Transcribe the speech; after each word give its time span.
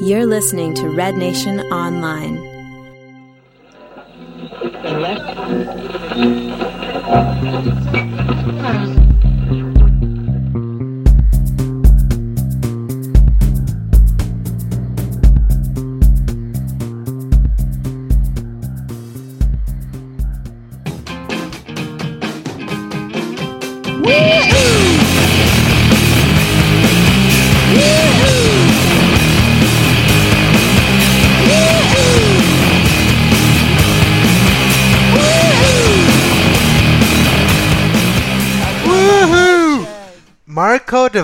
You're 0.00 0.26
listening 0.26 0.74
to 0.74 0.88
Red 0.90 1.16
Nation 1.16 1.58
Online. 1.72 2.38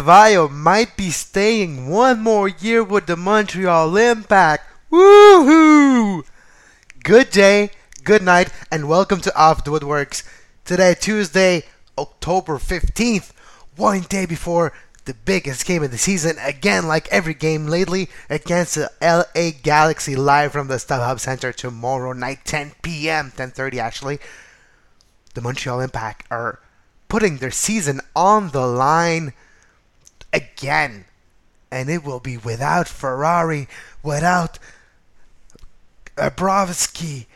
Vaio 0.04 0.50
might 0.50 0.98
be 0.98 1.08
staying 1.08 1.88
one 1.88 2.20
more 2.20 2.46
year 2.46 2.84
with 2.84 3.06
the 3.06 3.16
Montreal 3.16 3.96
Impact. 3.96 4.62
Woohoo! 4.92 6.26
Good 7.02 7.30
day, 7.30 7.70
good 8.02 8.20
night, 8.20 8.52
and 8.70 8.86
welcome 8.86 9.22
to 9.22 9.34
Off 9.34 9.64
the 9.64 9.70
Woodworkx. 9.70 10.22
Today, 10.66 10.94
Tuesday, 10.94 11.62
October 11.96 12.58
15th, 12.58 13.32
one 13.76 14.02
day 14.02 14.26
before 14.26 14.74
the 15.06 15.14
biggest 15.14 15.64
game 15.64 15.82
of 15.82 15.90
the 15.90 15.96
season, 15.96 16.36
again, 16.38 16.86
like 16.86 17.08
every 17.08 17.32
game 17.32 17.66
lately, 17.66 18.10
against 18.28 18.74
the 18.74 18.90
LA 19.00 19.52
Galaxy 19.62 20.14
live 20.14 20.52
from 20.52 20.68
the 20.68 20.74
StubHub 20.74 21.18
Center 21.18 21.50
tomorrow 21.50 22.12
night, 22.12 22.40
10 22.44 22.72
p.m., 22.82 23.32
10.30 23.34 23.78
actually. 23.78 24.18
The 25.32 25.40
Montreal 25.40 25.80
Impact 25.80 26.26
are 26.30 26.60
putting 27.08 27.38
their 27.38 27.50
season 27.50 28.02
on 28.14 28.50
the 28.50 28.66
line 28.66 29.32
again. 30.34 31.06
And 31.70 31.88
it 31.88 32.04
will 32.04 32.20
be 32.20 32.36
without 32.36 32.88
Ferrari, 32.88 33.68
without 34.02 34.58
Abrovsky. 36.16 37.26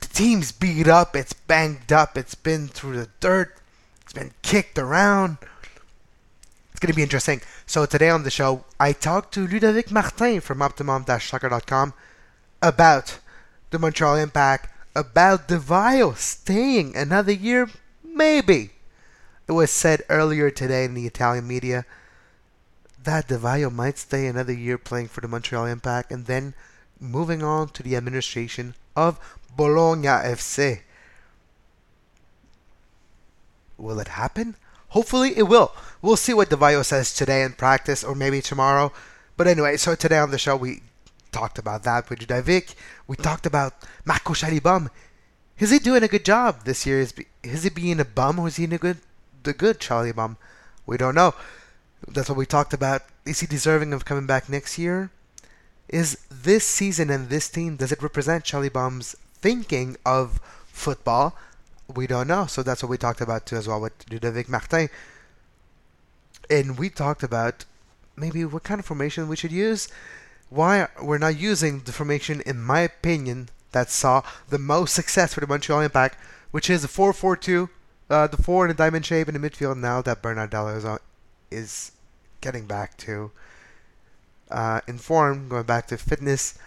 The 0.00 0.08
team's 0.08 0.52
beat 0.52 0.86
up, 0.86 1.16
it's 1.16 1.32
banged 1.32 1.92
up, 1.92 2.16
it's 2.16 2.34
been 2.34 2.68
through 2.68 2.98
the 2.98 3.08
dirt, 3.20 3.56
it's 4.02 4.12
been 4.12 4.32
kicked 4.42 4.78
around. 4.78 5.38
It's 6.70 6.80
going 6.80 6.92
to 6.92 6.96
be 6.96 7.02
interesting. 7.02 7.40
So 7.66 7.86
today 7.86 8.08
on 8.08 8.22
the 8.22 8.30
show, 8.30 8.64
I 8.78 8.92
talked 8.92 9.34
to 9.34 9.48
Ludovic 9.48 9.90
Martin 9.90 10.40
from 10.40 10.62
Optimum-Soccer.com 10.62 11.92
about 12.62 13.18
the 13.70 13.78
Montreal 13.80 14.16
Impact, 14.16 14.72
about 14.94 15.48
Di 15.48 15.56
Vaio 15.56 16.16
staying 16.16 16.96
another 16.96 17.32
year, 17.32 17.68
maybe. 18.04 18.70
It 19.48 19.52
was 19.52 19.72
said 19.72 20.02
earlier 20.08 20.50
today 20.50 20.84
in 20.84 20.94
the 20.94 21.06
Italian 21.06 21.48
media 21.48 21.84
that 23.08 23.26
Di 23.26 23.36
Vaio 23.36 23.72
might 23.72 23.96
stay 23.96 24.26
another 24.26 24.52
year 24.52 24.76
playing 24.76 25.08
for 25.08 25.22
the 25.22 25.28
Montreal 25.28 25.64
Impact 25.64 26.12
and 26.12 26.26
then 26.26 26.52
moving 27.00 27.42
on 27.42 27.70
to 27.70 27.82
the 27.82 27.96
administration 27.96 28.74
of 28.94 29.18
Bologna 29.56 30.08
FC. 30.08 30.80
Will 33.78 33.98
it 33.98 34.08
happen? 34.08 34.56
Hopefully 34.88 35.38
it 35.38 35.44
will. 35.44 35.72
We'll 36.02 36.16
see 36.16 36.34
what 36.34 36.50
Di 36.50 36.56
Vaio 36.56 36.84
says 36.84 37.14
today 37.14 37.42
in 37.42 37.54
practice 37.54 38.04
or 38.04 38.14
maybe 38.14 38.42
tomorrow. 38.42 38.92
But 39.38 39.46
anyway, 39.46 39.78
so 39.78 39.94
today 39.94 40.18
on 40.18 40.30
the 40.30 40.36
show 40.36 40.56
we 40.56 40.82
talked 41.32 41.58
about 41.58 41.84
that 41.84 42.10
with 42.10 42.20
Ludovic. 42.20 42.74
We 43.06 43.16
talked 43.16 43.46
about 43.46 43.72
Marco 44.04 44.34
Schallibaum. 44.34 44.90
Is 45.58 45.70
he 45.70 45.78
doing 45.78 46.02
a 46.02 46.08
good 46.08 46.26
job 46.26 46.64
this 46.64 46.84
year? 46.84 47.00
Is, 47.00 47.14
is 47.42 47.62
he 47.62 47.70
being 47.70 48.00
a 48.00 48.04
bum 48.04 48.38
or 48.38 48.48
is 48.48 48.56
he 48.56 48.64
a 48.64 48.76
good 48.76 48.98
the 49.44 49.54
good 49.54 49.78
Schallibaum? 49.78 50.36
We 50.84 50.98
don't 50.98 51.14
know. 51.14 51.34
That's 52.06 52.28
what 52.28 52.38
we 52.38 52.46
talked 52.46 52.72
about. 52.72 53.02
Is 53.24 53.40
he 53.40 53.46
deserving 53.46 53.92
of 53.92 54.04
coming 54.04 54.26
back 54.26 54.48
next 54.48 54.78
year? 54.78 55.10
Is 55.88 56.18
this 56.30 56.64
season 56.64 57.10
and 57.10 57.28
this 57.28 57.48
team 57.48 57.76
does 57.76 57.92
it 57.92 58.02
represent 58.02 58.44
Schallibaum's 58.44 59.16
thinking 59.40 59.96
of 60.04 60.40
football? 60.66 61.36
We 61.92 62.06
don't 62.06 62.28
know. 62.28 62.46
So 62.46 62.62
that's 62.62 62.82
what 62.82 62.90
we 62.90 62.98
talked 62.98 63.20
about 63.20 63.46
too 63.46 63.56
as 63.56 63.66
well 63.66 63.80
with 63.80 64.10
Ludovic 64.10 64.48
Martin. 64.48 64.90
And 66.50 66.78
we 66.78 66.90
talked 66.90 67.22
about 67.22 67.64
maybe 68.16 68.44
what 68.44 68.64
kind 68.64 68.80
of 68.80 68.86
formation 68.86 69.28
we 69.28 69.36
should 69.36 69.52
use. 69.52 69.88
Why 70.50 70.88
we're 71.02 71.18
not 71.18 71.38
using 71.38 71.80
the 71.80 71.92
formation, 71.92 72.40
in 72.42 72.60
my 72.60 72.80
opinion, 72.80 73.48
that 73.72 73.90
saw 73.90 74.22
the 74.48 74.58
most 74.58 74.94
success 74.94 75.34
for 75.34 75.40
the 75.40 75.46
Montreal 75.46 75.82
Impact, 75.82 76.16
which 76.50 76.70
is 76.70 76.84
a 76.84 76.88
4-4-2 76.88 77.68
uh, 78.10 78.26
the 78.26 78.36
four 78.36 78.64
in 78.64 78.70
a 78.70 78.74
diamond 78.74 79.04
shape 79.04 79.28
in 79.28 79.40
the 79.40 79.50
midfield 79.50 79.78
now 79.78 80.00
that 80.02 80.22
Bernardello 80.22 80.76
is, 80.76 80.84
on, 80.84 80.98
is 81.50 81.92
getting 82.40 82.66
back 82.66 82.96
to 82.98 83.30
uh, 84.50 84.80
in 84.86 84.98
form, 84.98 85.48
going 85.48 85.64
back 85.64 85.86
to 85.88 85.96
fitness. 85.96 86.58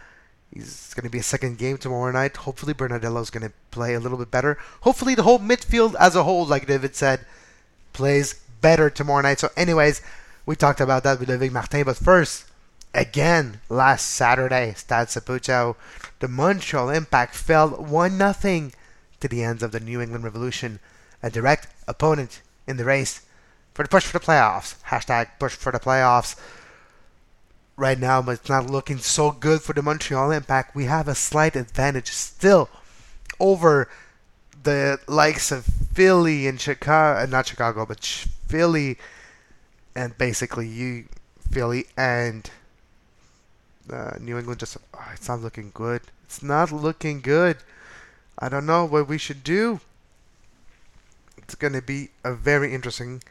He's 0.54 0.94
going 0.94 1.06
to 1.06 1.10
be 1.10 1.20
a 1.20 1.24
second 1.24 1.58
game 1.58 1.78
tomorrow 1.78 2.12
night. 2.12 2.38
Hopefully, 2.38 2.74
Bernardello 2.74 3.22
is 3.22 3.30
going 3.30 3.48
to 3.48 3.54
play 3.72 3.94
a 3.94 4.00
little 4.00 4.18
bit 4.18 4.32
better. 4.32 4.58
Hopefully, 4.82 5.16
the 5.16 5.24
whole 5.24 5.40
midfield 5.40 5.96
as 5.96 6.16
a 6.16 6.24
whole, 6.24 6.46
like 6.46 6.68
David 6.68 6.96
said, 6.96 7.26
plays 7.94 8.36
better 8.60 8.90
tomorrow 8.90 9.22
night. 9.22 9.40
So, 9.40 9.50
anyways, 9.56 10.02
we 10.46 10.56
talked 10.56 10.82
about 10.82 11.04
that 11.04 11.20
with 11.20 11.30
David 11.30 11.54
Martin. 11.54 11.84
But 11.84 11.98
first, 11.98 12.46
again, 12.94 13.62
last 13.70 14.10
Saturday, 14.10 14.74
Stade 14.76 15.08
Saputo, 15.08 15.76
the 16.20 16.28
Montreal 16.28 16.90
Impact 16.90 17.34
fell 17.34 17.70
1 17.70 18.18
0 18.18 18.72
to 19.22 19.28
the 19.28 19.44
ends 19.44 19.64
of 19.64 19.72
the 19.72 19.80
New 19.80 20.02
England 20.02 20.26
Revolution 20.26 20.80
a 21.24 21.30
direct 21.30 21.68
opponent 21.88 22.42
in 22.68 22.78
the 22.78 22.86
race 22.86 23.22
for 23.82 23.88
the 23.88 23.90
push 23.90 24.06
for 24.06 24.20
the 24.20 24.26
playoffs. 24.26 24.76
Hashtag 24.84 25.30
push 25.40 25.56
for 25.56 25.72
the 25.72 25.80
playoffs. 25.80 26.36
Right 27.78 27.98
now, 27.98 28.22
it's 28.30 28.50
not 28.50 28.70
looking 28.70 29.00
so 29.00 29.32
good 29.32 29.62
for 29.62 29.74
the 29.74 29.82
Montreal 29.82 30.32
Impact. 30.32 30.76
We 30.76 30.86
have 30.86 31.08
a 31.08 31.16
slight 31.16 31.56
advantage 31.56 32.12
still 32.12 32.70
over 33.40 33.90
the 34.62 35.00
likes 35.08 35.52
of 35.52 35.66
Philly 35.66 36.46
and 36.46 36.62
Chicago, 36.62 37.26
not 37.26 37.48
Chicago, 37.48 37.86
but 37.88 38.06
Philly, 38.06 38.98
and 39.96 40.16
basically 40.18 40.68
you, 40.68 41.06
Philly 41.50 41.88
and 41.98 42.52
uh, 43.92 44.12
New 44.20 44.38
England. 44.38 44.60
Just 44.60 44.78
oh, 44.94 45.10
it's 45.14 45.28
not 45.28 45.42
looking 45.42 45.72
good. 45.74 46.02
It's 46.26 46.44
not 46.44 46.72
looking 46.72 47.20
good. 47.22 47.58
I 48.38 48.48
don't 48.48 48.68
know 48.68 48.86
what 48.86 49.08
we 49.08 49.18
should 49.18 49.44
do 49.44 49.82
it's 51.52 51.56
going 51.56 51.74
to 51.74 51.82
be 51.82 52.10
a 52.24 52.34
very 52.34 52.74
interesting 52.74 53.22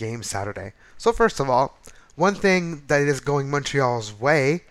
game 0.00 0.22
Saturday. 0.22 0.72
So 0.96 1.12
first 1.12 1.38
of 1.38 1.50
all, 1.50 1.78
one 2.16 2.34
thing 2.34 2.82
that 2.88 3.02
is 3.02 3.20
going 3.20 3.50
Montreal's 3.50 4.12
way, 4.12 4.64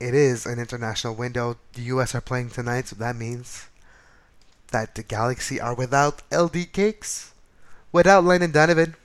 it 0.00 0.14
is 0.14 0.46
an 0.46 0.58
international 0.58 1.14
window. 1.14 1.56
The 1.74 1.82
US 1.94 2.14
are 2.14 2.20
playing 2.20 2.50
tonight, 2.50 2.88
so 2.88 2.96
that 2.96 3.16
means 3.16 3.68
that 4.72 4.94
the 4.94 5.02
Galaxy 5.02 5.60
are 5.60 5.74
without 5.74 6.22
LD 6.32 6.72
Cakes, 6.72 7.32
without 7.92 8.24
Landon 8.24 8.50
Donovan, 8.50 8.96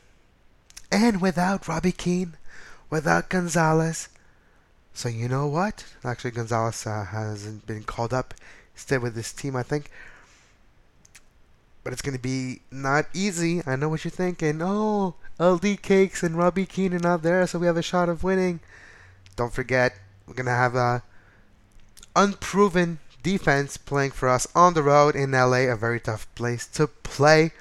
and 0.92 1.22
without 1.22 1.68
Robbie 1.68 1.92
Keane, 1.92 2.34
without 2.90 3.30
Gonzalez. 3.30 4.10
So 4.94 5.10
you 5.10 5.28
know 5.28 5.48
what? 5.48 5.86
Actually, 6.04 6.32
Gonzalez 6.32 6.88
uh, 6.88 7.06
hasn't 7.06 7.68
been 7.68 7.84
called 7.84 8.14
up. 8.14 8.34
Stay 8.76 8.98
with 8.98 9.16
this 9.16 9.32
team, 9.32 9.56
I 9.56 9.64
think 9.64 9.92
but 11.84 11.94
it's 11.94 12.02
going 12.02 12.16
to 12.16 12.22
be 12.22 12.62
not 12.72 13.08
easy. 13.14 13.62
I 13.66 13.76
know 13.76 13.90
what 13.90 14.04
you're 14.04 14.12
thinking. 14.12 14.62
Oh, 14.62 15.16
LD 15.40 15.82
Cakes 15.82 16.24
and 16.24 16.38
Robbie 16.38 16.66
Keenan 16.66 17.06
are 17.06 17.10
not 17.10 17.24
there, 17.24 17.46
so 17.48 17.60
we 17.60 17.68
have 17.68 17.78
a 17.78 17.82
shot 17.82 18.10
of 18.10 18.24
winning. 18.24 18.60
Don't 19.36 19.54
forget, 19.54 19.96
we're 20.28 20.36
going 20.36 20.46
to 20.46 20.52
have 20.52 20.76
a 20.76 21.04
unproven 22.16 23.00
defense 23.24 23.78
playing 23.78 24.12
for 24.12 24.30
us 24.30 24.48
on 24.56 24.74
the 24.74 24.84
road 24.84 25.16
in 25.16 25.32
LA, 25.32 25.72
a 25.72 25.76
very 25.76 26.00
tough 26.00 26.28
place 26.36 26.68
to 26.68 26.88
play. 26.88 27.52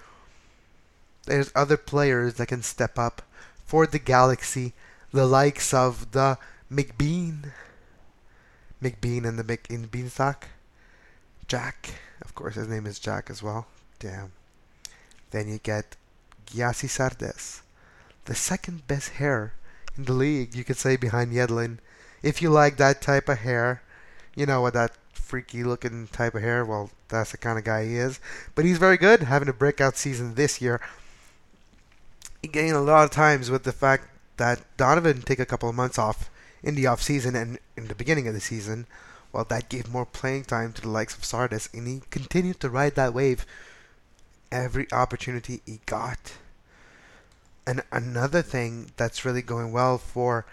There's 1.27 1.53
other 1.55 1.77
players 1.77 2.35
that 2.35 2.49
can 2.49 2.63
step 2.63 2.99
up 2.99 3.23
for 3.65 3.87
the 3.87 3.99
Galaxy, 3.99 4.73
the 5.13 5.27
likes 5.27 5.73
of 5.73 6.13
the 6.13 6.39
McBean, 6.73 7.53
McBean 8.83 9.25
and 9.25 9.39
the 9.39 9.45
McBean 9.45 10.37
Jack. 11.47 11.95
Of 12.23 12.35
course, 12.35 12.55
his 12.55 12.69
name 12.69 12.87
is 12.87 12.99
Jack 12.99 13.31
as 13.31 13.43
well. 13.43 13.67
Damn. 14.01 14.33
Then 15.31 15.47
you 15.47 15.59
get 15.63 15.97
Gyasi 16.47 16.89
Zardes, 16.89 17.61
the 18.25 18.35
second 18.35 18.87
best 18.89 19.11
hair 19.11 19.53
in 19.97 20.05
the 20.05 20.13
league, 20.13 20.55
you 20.55 20.65
could 20.65 20.79
say, 20.79 20.97
behind 20.97 21.33
Yedlin. 21.33 21.79
If 22.23 22.43
you 22.43 22.51
like 22.51 22.77
that 22.79 23.01
type 23.01 23.29
of 23.29 23.39
hair, 23.39 23.83
you 24.35 24.47
know 24.47 24.63
what 24.63 24.75
that 24.75 24.93
freaky 25.13 25.63
looking 25.63 26.09
type 26.09 26.35
of 26.35 26.43
hair, 26.43 26.65
well, 26.65 26.91
that's 27.09 27.31
the 27.31 27.37
kind 27.37 27.59
of 27.59 27.65
guy 27.65 27.85
he 27.85 27.97
is. 27.97 28.19
But 28.55 28.65
he's 28.65 28.79
very 28.79 28.97
good, 28.97 29.23
having 29.23 29.49
a 29.49 29.53
breakout 29.53 29.97
season 29.97 30.35
this 30.35 30.61
year. 30.61 30.81
He 32.43 32.49
gained 32.49 32.75
a 32.75 32.81
lot 32.81 33.05
of 33.05 33.11
times 33.11 33.51
with 33.51 33.65
the 33.65 33.73
fact 33.73 34.09
that 34.39 34.65
Donovan 34.77 35.23
take 35.23 35.39
a 35.39 35.47
couple 35.47 35.69
of 35.69 35.75
months 35.75 35.99
off 35.99 36.31
in 36.63 36.75
the 36.75 36.87
off 36.87 37.03
season 37.03 37.37
and 37.37 37.59
in 37.77 37.89
the 37.89 37.95
beginning 37.95 38.27
of 38.27 38.35
the 38.35 38.41
season. 38.41 38.87
Well, 39.31 39.45
that 39.45 39.69
gave 39.69 39.89
more 39.89 40.07
playing 40.07 40.45
time 40.45 40.73
to 40.73 40.83
the 40.83 40.89
likes 40.89 41.15
of 41.15 41.23
Zardes, 41.23 41.73
and 41.73 41.87
he 41.87 42.03
continued 42.11 42.59
to 42.61 42.71
ride 42.71 42.97
that 42.97 43.15
wave 43.15 43.47
every 44.51 44.87
opportunity 44.93 45.61
he 45.67 45.81
got. 45.87 46.35
And 47.67 47.83
another 47.93 48.43
thing 48.43 48.91
that's 48.97 49.25
really 49.25 49.43
going 49.43 49.73
well 49.73 49.99
for 49.99 50.45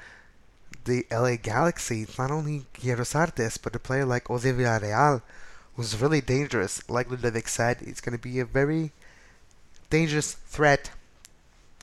the 0.85 1.05
LA 1.11 1.35
Galaxy, 1.35 2.07
not 2.17 2.31
only 2.31 2.65
Guillermo 2.73 3.03
Zardes, 3.03 3.57
but 3.61 3.75
a 3.75 3.79
player 3.79 4.05
like 4.05 4.27
Jose 4.27 4.51
Villarreal, 4.51 5.21
who's 5.75 6.01
really 6.01 6.21
dangerous. 6.21 6.88
Like 6.89 7.09
Ludovic 7.09 7.47
said, 7.47 7.77
it's 7.81 8.01
going 8.01 8.17
to 8.17 8.21
be 8.21 8.39
a 8.39 8.45
very 8.45 8.91
dangerous 9.89 10.33
threat 10.33 10.91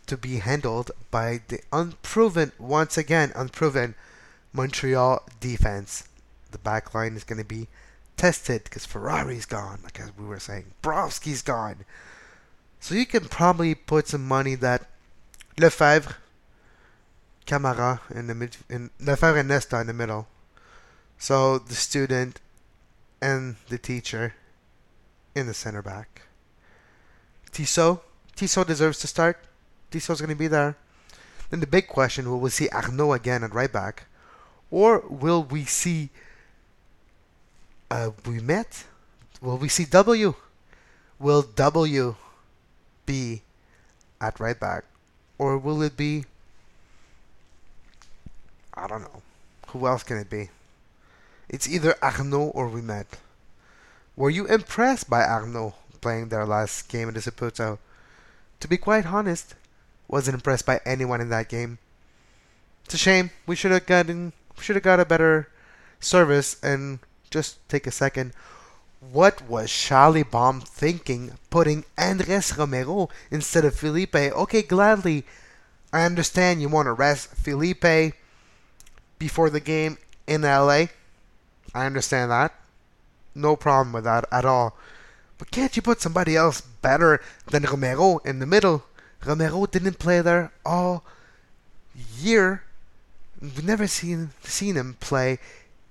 to 0.06 0.16
be 0.16 0.38
handled 0.38 0.90
by 1.11 1.40
the 1.49 1.61
unproven, 1.72 2.52
once 2.58 2.99
again, 2.99 3.32
unproven 3.34 3.94
Montreal 4.52 5.22
defense. 5.40 6.05
The 6.50 6.58
back 6.58 6.94
line 6.94 7.16
is 7.16 7.25
going 7.25 7.38
to 7.38 7.44
be 7.44 7.69
tested 8.16 8.64
because 8.64 8.87
Ferrari's 8.87 9.46
gone, 9.46 9.81
like 9.82 10.00
as 10.00 10.16
we 10.16 10.25
were 10.25 10.38
saying. 10.38 10.72
Brovsky's 10.82 11.43
gone. 11.43 11.84
So 12.81 12.94
you 12.94 13.06
can 13.06 13.25
probably 13.26 13.75
put 13.75 14.08
some 14.08 14.26
money 14.26 14.55
that 14.56 14.88
Lefebvre, 15.58 16.16
Camara 17.46 18.00
in 18.14 18.26
the 18.26 18.34
mid, 18.34 18.56
in 18.69 18.90
Lefebvre 19.00 19.40
and 19.40 19.49
Nesta 19.49 19.81
in 19.81 19.87
the 19.87 19.93
middle. 19.93 20.26
So 21.19 21.58
the 21.58 21.75
student 21.75 22.40
and 23.22 23.56
the 23.69 23.78
teacher 23.78 24.34
in 25.34 25.46
the 25.46 25.55
center 25.55 25.82
back. 25.82 26.22
Tissot, 27.52 28.00
Tissot 28.37 28.66
deserves 28.66 28.99
to 29.00 29.06
start. 29.06 29.38
Tissot's 29.90 30.20
going 30.20 30.31
to 30.31 30.37
be 30.37 30.49
there. 30.49 30.76
Then 31.50 31.61
the 31.61 31.66
big 31.66 31.87
question: 31.87 32.28
Will 32.28 32.40
we 32.40 32.50
see 32.50 32.69
Arnaud 32.70 33.12
again 33.12 33.44
at 33.44 33.55
right 33.55 33.72
back, 33.72 34.06
or 34.70 35.05
will 35.08 35.43
we 35.43 35.64
see 35.64 36.11
uh, 37.94 38.11
met. 38.26 38.85
Will 39.41 39.58
we 39.58 39.69
see 39.69 39.85
W? 39.85 40.35
Will 41.19 41.43
W 41.43 42.17
be 43.06 43.43
at 44.20 44.41
right 44.41 44.58
back, 44.58 44.85
or 45.38 45.56
will 45.58 45.81
it 45.82 45.96
be? 45.96 46.25
I 48.75 48.88
don't 48.88 49.02
know. 49.02 49.23
Who 49.69 49.87
else 49.87 50.02
can 50.02 50.19
it 50.19 50.29
be? 50.29 50.50
It's 51.49 51.69
either 51.69 51.94
Arnaud 52.02 52.50
or 52.55 52.69
Ouimet. 52.69 53.06
Were 54.17 54.31
you 54.31 54.47
impressed 54.47 55.08
by 55.08 55.23
Arnaud 55.23 55.75
playing 56.00 56.29
their 56.29 56.47
last 56.47 56.88
game 56.88 57.08
in 57.08 57.14
the 57.14 57.20
Saputo? 57.20 57.79
To 58.61 58.69
be 58.69 58.76
quite 58.76 59.06
honest, 59.06 59.55
wasn't 60.08 60.35
impressed 60.35 60.67
by 60.67 60.81
anyone 60.85 61.20
in 61.20 61.29
that 61.31 61.49
game. 61.49 61.79
It's 62.85 62.94
a 62.94 62.99
shame. 62.99 63.31
We 63.47 63.56
should 63.56 63.70
have 63.70 63.87
gotten 63.87 64.32
should 64.61 64.76
have 64.76 64.82
got 64.82 65.00
a 65.00 65.05
better 65.05 65.49
service 66.00 66.56
and 66.62 66.99
just 67.34 67.58
take 67.69 67.84
a 67.88 67.90
second. 67.90 68.32
What 69.00 69.42
was 69.48 69.69
Charlie 69.69 70.22
thinking 70.22 71.32
putting 71.50 71.84
Andres 71.98 72.56
Romero 72.56 73.10
instead 73.28 73.64
of 73.64 73.75
Felipe? 73.75 74.14
Okay, 74.14 74.62
gladly. 74.62 75.25
I 75.92 76.04
understand 76.04 76.62
you 76.62 76.69
want 76.69 76.86
to 76.86 76.92
rest 76.92 77.34
Felipe 77.34 78.14
before 79.19 79.50
the 79.50 79.60
game 79.60 79.98
in 80.28 80.42
LA. 80.42 80.86
I 81.75 81.86
understand 81.86 82.31
that. 82.31 82.54
No 83.34 83.56
problem 83.56 83.92
with 83.92 84.04
that 84.04 84.26
at 84.30 84.44
all. 84.44 84.76
But 85.37 85.50
can't 85.50 85.75
you 85.75 85.82
put 85.82 86.00
somebody 86.00 86.37
else 86.37 86.60
better 86.60 87.20
than 87.50 87.64
Romero 87.64 88.19
in 88.19 88.38
the 88.38 88.46
middle? 88.46 88.84
Romero 89.26 89.66
didn't 89.66 89.98
play 89.98 90.20
there 90.20 90.52
all 90.64 91.02
year. 92.16 92.62
We've 93.40 93.64
never 93.64 93.88
seen 93.88 94.30
seen 94.44 94.76
him 94.76 94.96
play 95.00 95.40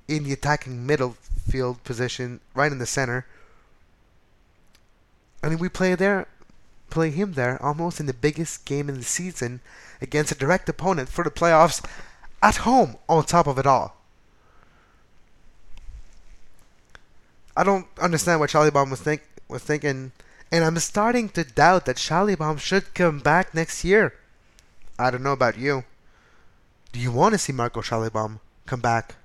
in 0.08 0.24
the 0.24 0.32
attacking 0.32 0.86
middle 0.86 1.18
field 1.48 1.84
position, 1.84 2.40
right 2.54 2.72
in 2.72 2.80
the 2.80 2.86
center. 2.86 3.26
I 5.44 5.50
mean, 5.50 5.60
we 5.60 5.70
play 5.70 5.96
there, 5.96 6.28
play 6.90 7.10
him 7.10 7.34
there 7.34 7.62
almost 7.62 8.00
in 8.00 8.06
the 8.06 8.14
biggest 8.14 8.66
game 8.66 8.88
in 8.90 8.96
the 8.96 9.04
season 9.04 9.62
against 10.02 10.32
a 10.32 10.36
direct 10.36 10.70
opponent 10.70 11.10
for 11.10 11.24
the 11.24 11.32
playoffs 11.32 11.84
at 12.42 12.58
home. 12.58 12.98
On 13.10 13.24
top 13.24 13.48
of 13.48 13.58
it 13.58 13.68
all, 13.68 13.98
I 17.56 17.64
don't 17.64 17.88
understand 18.02 18.40
what 18.40 18.50
Schallibaum 18.50 18.90
was 18.90 19.02
think 19.02 19.22
was 19.48 19.64
thinking, 19.64 20.12
and 20.52 20.64
I'm 20.64 20.78
starting 20.80 21.30
to 21.30 21.44
doubt 21.44 21.86
that 21.86 21.98
Schallibaum 21.98 22.60
should 22.60 22.94
come 22.94 23.20
back 23.20 23.54
next 23.54 23.84
year. 23.84 24.14
I 24.98 25.12
don't 25.12 25.24
know 25.24 25.34
about 25.34 25.58
you. 25.58 25.84
Do 26.92 27.00
you 27.00 27.12
want 27.12 27.34
to 27.34 27.38
see 27.38 27.52
Marco 27.54 27.82
Schallibaum 27.82 28.40
come 28.66 28.80
back? 28.80 29.16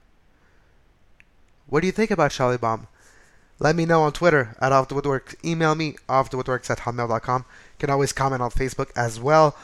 What 1.69 1.81
do 1.81 1.87
you 1.87 1.93
think 1.93 2.11
about 2.11 2.31
Schallibaum? 2.31 2.87
Let 3.59 3.77
me 3.77 3.85
know 3.85 4.03
on 4.03 4.13
Twitter 4.13 4.57
at 4.61 4.73
Off 4.73 4.89
the 4.89 4.95
Woodworkx. 4.95 5.45
Email 5.45 5.75
me 5.75 5.97
offthewoodworkx 6.09 6.71
at 6.71 6.79
hotmail.com. 6.79 7.43
You 7.43 7.79
can 7.79 7.91
always 7.91 8.13
comment 8.13 8.41
on 8.41 8.51
Facebook 8.51 8.91
as 8.97 9.21
well. 9.21 9.55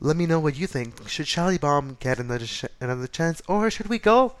Let 0.00 0.16
me 0.16 0.24
know 0.24 0.40
what 0.40 0.56
you 0.56 0.66
think. 0.66 1.06
Should 1.06 1.26
Schallibaum 1.26 1.98
get 1.98 2.18
another 2.18 2.46
another 2.80 3.06
chance, 3.06 3.42
or 3.46 3.70
should 3.70 3.88
we 3.88 3.98
go? 3.98 4.36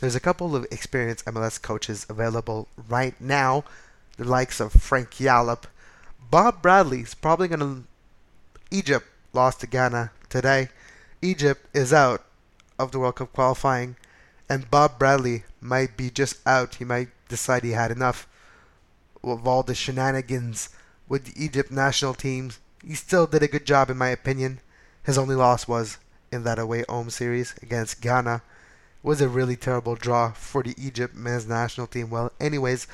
There's 0.00 0.14
a 0.14 0.20
couple 0.20 0.56
of 0.56 0.66
experienced 0.70 1.26
MLS 1.26 1.60
coaches 1.60 2.06
available 2.08 2.68
right 2.88 3.20
now, 3.20 3.64
the 4.16 4.24
likes 4.24 4.60
of 4.60 4.72
Frank 4.72 5.10
Yallop. 5.18 5.64
Bob 6.30 6.62
Bradley's 6.62 7.14
probably 7.14 7.48
going 7.48 7.60
to. 7.60 7.84
Egypt 8.70 9.06
lost 9.34 9.60
to 9.60 9.66
Ghana 9.66 10.12
today. 10.30 10.70
Egypt 11.20 11.66
is 11.74 11.92
out 11.92 12.24
of 12.78 12.92
the 12.92 12.98
World 12.98 13.16
Cup 13.16 13.32
qualifying, 13.32 13.96
and 14.48 14.70
Bob 14.70 14.98
Bradley 14.98 15.44
might 15.64 15.96
be 15.96 16.10
just 16.10 16.46
out. 16.46 16.76
He 16.76 16.84
might 16.84 17.08
decide 17.28 17.64
he 17.64 17.70
had 17.70 17.90
enough 17.90 18.28
of 19.22 19.48
all 19.48 19.62
the 19.62 19.74
shenanigans 19.74 20.68
with 21.08 21.24
the 21.24 21.44
Egypt 21.44 21.70
national 21.70 22.14
teams. 22.14 22.58
He 22.86 22.94
still 22.94 23.26
did 23.26 23.42
a 23.42 23.48
good 23.48 23.64
job, 23.64 23.88
in 23.88 23.96
my 23.96 24.08
opinion. 24.08 24.60
His 25.02 25.16
only 25.16 25.34
loss 25.34 25.66
was 25.66 25.98
in 26.30 26.44
that 26.44 26.58
away 26.58 26.84
home 26.88 27.08
series 27.08 27.54
against 27.62 28.02
Ghana. 28.02 28.36
It 28.36 29.06
was 29.06 29.22
a 29.22 29.28
really 29.28 29.56
terrible 29.56 29.94
draw 29.94 30.32
for 30.32 30.62
the 30.62 30.74
Egypt 30.76 31.14
men's 31.14 31.46
national 31.46 31.86
team. 31.86 32.10
Well, 32.10 32.32
anyways, 32.38 32.86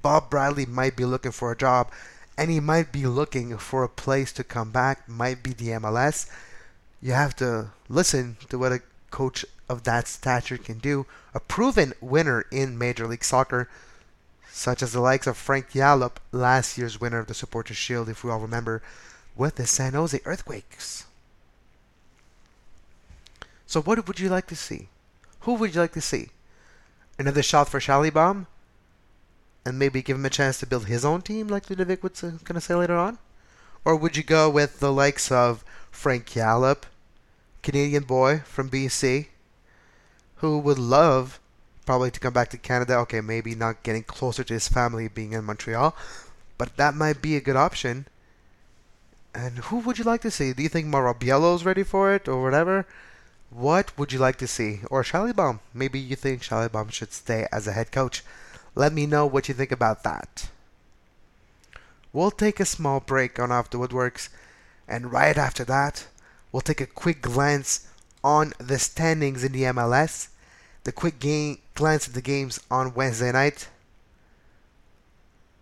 Bob 0.00 0.30
Bradley 0.30 0.66
might 0.66 0.96
be 0.96 1.04
looking 1.04 1.32
for 1.32 1.52
a 1.52 1.56
job, 1.56 1.90
and 2.38 2.50
he 2.50 2.60
might 2.60 2.90
be 2.90 3.06
looking 3.06 3.58
for 3.58 3.84
a 3.84 3.88
place 3.88 4.32
to 4.32 4.44
come 4.44 4.70
back. 4.70 5.08
Might 5.08 5.42
be 5.42 5.52
the 5.52 5.68
MLS. 5.80 6.26
You 7.02 7.12
have 7.12 7.36
to 7.36 7.70
listen 7.88 8.38
to 8.48 8.58
what 8.58 8.72
a 8.72 8.80
coach 9.10 9.44
of 9.68 9.84
that 9.84 10.06
stature 10.06 10.58
can 10.58 10.78
do, 10.78 11.06
a 11.34 11.40
proven 11.40 11.94
winner 12.00 12.44
in 12.50 12.78
Major 12.78 13.06
League 13.06 13.24
Soccer, 13.24 13.68
such 14.50 14.82
as 14.82 14.92
the 14.92 15.00
likes 15.00 15.26
of 15.26 15.36
Frank 15.36 15.74
Yallop, 15.74 16.20
last 16.32 16.78
year's 16.78 17.00
winner 17.00 17.18
of 17.18 17.26
the 17.26 17.34
Supporters 17.34 17.76
Shield, 17.76 18.08
if 18.08 18.22
we 18.22 18.30
all 18.30 18.40
remember, 18.40 18.82
with 19.34 19.56
the 19.56 19.66
San 19.66 19.94
Jose 19.94 20.20
Earthquakes. 20.24 21.06
So, 23.66 23.80
what 23.80 24.06
would 24.06 24.20
you 24.20 24.28
like 24.28 24.46
to 24.48 24.56
see? 24.56 24.88
Who 25.40 25.54
would 25.54 25.74
you 25.74 25.80
like 25.80 25.92
to 25.92 26.00
see? 26.00 26.28
Another 27.18 27.42
shot 27.42 27.68
for 27.68 27.80
Schallibaum? 27.80 28.46
And 29.66 29.78
maybe 29.78 30.02
give 30.02 30.16
him 30.16 30.26
a 30.26 30.30
chance 30.30 30.60
to 30.60 30.66
build 30.66 30.86
his 30.86 31.04
own 31.04 31.22
team, 31.22 31.48
like 31.48 31.70
Ludovic 31.70 32.02
was 32.02 32.22
uh, 32.22 32.32
going 32.44 32.54
to 32.54 32.60
say 32.60 32.74
later 32.74 32.96
on? 32.96 33.18
Or 33.84 33.96
would 33.96 34.16
you 34.16 34.22
go 34.22 34.48
with 34.50 34.80
the 34.80 34.92
likes 34.92 35.32
of 35.32 35.64
Frank 35.90 36.34
Yallop, 36.34 36.84
Canadian 37.62 38.04
boy 38.04 38.42
from 38.44 38.70
BC 38.70 39.28
who 40.50 40.58
would 40.58 40.78
love 40.78 41.40
probably 41.86 42.10
to 42.10 42.20
come 42.20 42.32
back 42.32 42.50
to 42.50 42.58
Canada. 42.58 42.96
Okay, 42.98 43.20
maybe 43.20 43.54
not 43.54 43.82
getting 43.82 44.02
closer 44.02 44.44
to 44.44 44.54
his 44.54 44.68
family 44.68 45.08
being 45.08 45.32
in 45.32 45.44
Montreal, 45.44 45.94
but 46.58 46.76
that 46.76 46.94
might 46.94 47.22
be 47.22 47.36
a 47.36 47.40
good 47.40 47.56
option. 47.56 48.06
And 49.34 49.58
who 49.58 49.78
would 49.78 49.98
you 49.98 50.04
like 50.04 50.22
to 50.22 50.30
see? 50.30 50.52
Do 50.52 50.62
you 50.62 50.68
think 50.68 50.86
Mauro 50.86 51.14
Biello's 51.14 51.64
ready 51.64 51.82
for 51.82 52.14
it 52.14 52.28
or 52.28 52.42
whatever? 52.42 52.86
What 53.50 53.96
would 53.98 54.12
you 54.12 54.18
like 54.18 54.36
to 54.38 54.46
see? 54.46 54.80
Or 54.90 55.02
Schallibaum? 55.02 55.60
Maybe 55.72 55.98
you 55.98 56.16
think 56.16 56.42
Schallibaum 56.42 56.92
should 56.92 57.12
stay 57.12 57.46
as 57.50 57.66
a 57.66 57.72
head 57.72 57.90
coach. 57.90 58.22
Let 58.74 58.92
me 58.92 59.06
know 59.06 59.26
what 59.26 59.48
you 59.48 59.54
think 59.54 59.72
about 59.72 60.04
that. 60.04 60.48
We'll 62.12 62.30
take 62.30 62.60
a 62.60 62.64
small 62.64 63.00
break 63.00 63.38
on 63.38 63.50
Off 63.50 63.70
the 63.70 63.78
Woodworkx, 63.78 64.28
and 64.86 65.12
right 65.12 65.36
after 65.36 65.64
that, 65.64 66.06
We'll 66.54 66.60
take 66.60 66.80
a 66.80 66.86
quick 66.86 67.20
glance 67.20 67.88
on 68.22 68.52
the 68.58 68.78
standings 68.78 69.42
in 69.42 69.50
the 69.50 69.64
MLS, 69.64 70.28
the 70.84 70.92
quick 70.92 71.18
game 71.18 71.58
glance 71.74 72.08
at 72.08 72.14
the 72.14 72.22
games 72.22 72.60
on 72.70 72.94
Wednesday 72.94 73.32
night, 73.32 73.68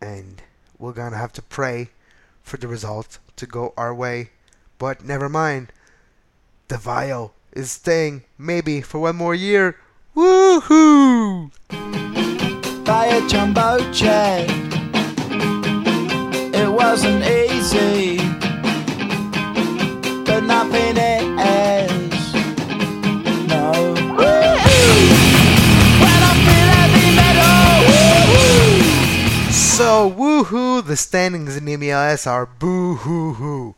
and 0.01 0.43
we're 0.79 0.93
gonna 0.93 1.17
have 1.17 1.33
to 1.33 1.43
pray 1.43 1.89
for 2.43 2.57
the 2.57 2.69
result 2.69 3.19
to 3.37 3.47
go 3.47 3.73
our 3.77 3.95
way. 3.95 4.31
But 4.79 5.05
never 5.05 5.29
mind, 5.29 5.73
Di 6.69 6.77
Vaio 6.77 7.31
is 7.53 7.71
staying 7.71 8.25
maybe 8.37 8.81
for 8.81 8.99
one 8.99 9.17
more 9.17 9.35
year. 9.35 9.77
Woohoo! 10.17 11.51
Buy 12.85 13.07
a 13.07 13.29
jumbo 13.29 13.91
jet. 13.93 14.51
It 16.55 16.71
wasn't 16.71 17.25
easy 17.25 18.33
but 20.33 20.45
nothing 20.45 20.97
is. 20.97 21.12
The 30.81 30.97
standings 30.97 31.57
in 31.57 31.65
the 31.65 31.77
MLS 31.77 32.27
are 32.27 32.47
boo 32.47 32.95
hoo 32.95 33.35
hoo. 33.35 33.75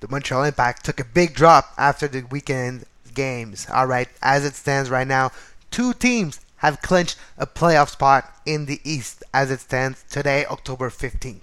The 0.00 0.08
Montreal 0.08 0.44
Impact 0.44 0.84
took 0.84 0.98
a 0.98 1.04
big 1.04 1.34
drop 1.34 1.72
after 1.76 2.08
the 2.08 2.22
weekend 2.22 2.84
games. 3.14 3.66
All 3.70 3.86
right, 3.86 4.08
as 4.22 4.44
it 4.44 4.54
stands 4.54 4.90
right 4.90 5.06
now, 5.06 5.30
two 5.70 5.92
teams 5.92 6.40
have 6.56 6.82
clinched 6.82 7.18
a 7.38 7.46
playoff 7.46 7.90
spot 7.90 8.32
in 8.44 8.66
the 8.66 8.80
East 8.82 9.22
as 9.32 9.50
it 9.50 9.60
stands 9.60 10.04
today, 10.08 10.44
October 10.46 10.90
15th. 10.90 11.40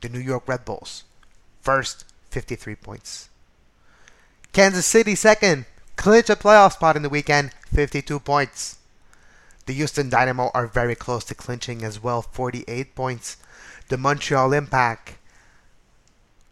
The 0.00 0.08
New 0.08 0.18
York 0.18 0.48
Red 0.48 0.64
Bulls, 0.64 1.04
first, 1.60 2.04
53 2.30 2.74
points. 2.76 3.28
Kansas 4.52 4.86
City, 4.86 5.14
second, 5.14 5.66
clinch 5.96 6.30
a 6.30 6.36
playoff 6.36 6.72
spot 6.72 6.96
in 6.96 7.02
the 7.02 7.08
weekend, 7.08 7.52
52 7.72 8.20
points. 8.20 8.77
The 9.68 9.74
Houston 9.74 10.08
Dynamo 10.08 10.50
are 10.54 10.66
very 10.66 10.94
close 10.94 11.24
to 11.24 11.34
clinching 11.34 11.84
as 11.84 12.02
well, 12.02 12.22
48 12.22 12.94
points. 12.94 13.36
The 13.88 13.98
Montreal 13.98 14.54
Impact 14.54 15.18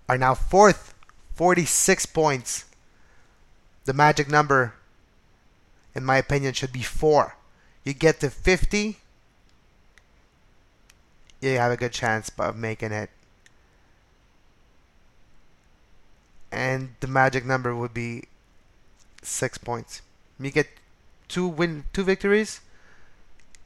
are 0.06 0.18
now 0.18 0.34
fourth, 0.34 0.92
46 1.32 2.04
points. 2.04 2.66
The 3.86 3.94
magic 3.94 4.28
number, 4.28 4.74
in 5.94 6.04
my 6.04 6.18
opinion, 6.18 6.52
should 6.52 6.74
be 6.74 6.82
four. 6.82 7.38
You 7.84 7.94
get 7.94 8.20
to 8.20 8.28
50, 8.28 8.98
you 11.40 11.56
have 11.56 11.72
a 11.72 11.78
good 11.78 11.92
chance 11.92 12.30
of 12.38 12.54
making 12.54 12.92
it. 12.92 13.08
And 16.52 16.96
the 17.00 17.06
magic 17.06 17.46
number 17.46 17.74
would 17.74 17.94
be 17.94 18.24
six 19.22 19.56
points. 19.56 20.02
You 20.38 20.50
get 20.50 20.68
two 21.28 21.48
win, 21.48 21.84
two 21.94 22.04
victories. 22.04 22.60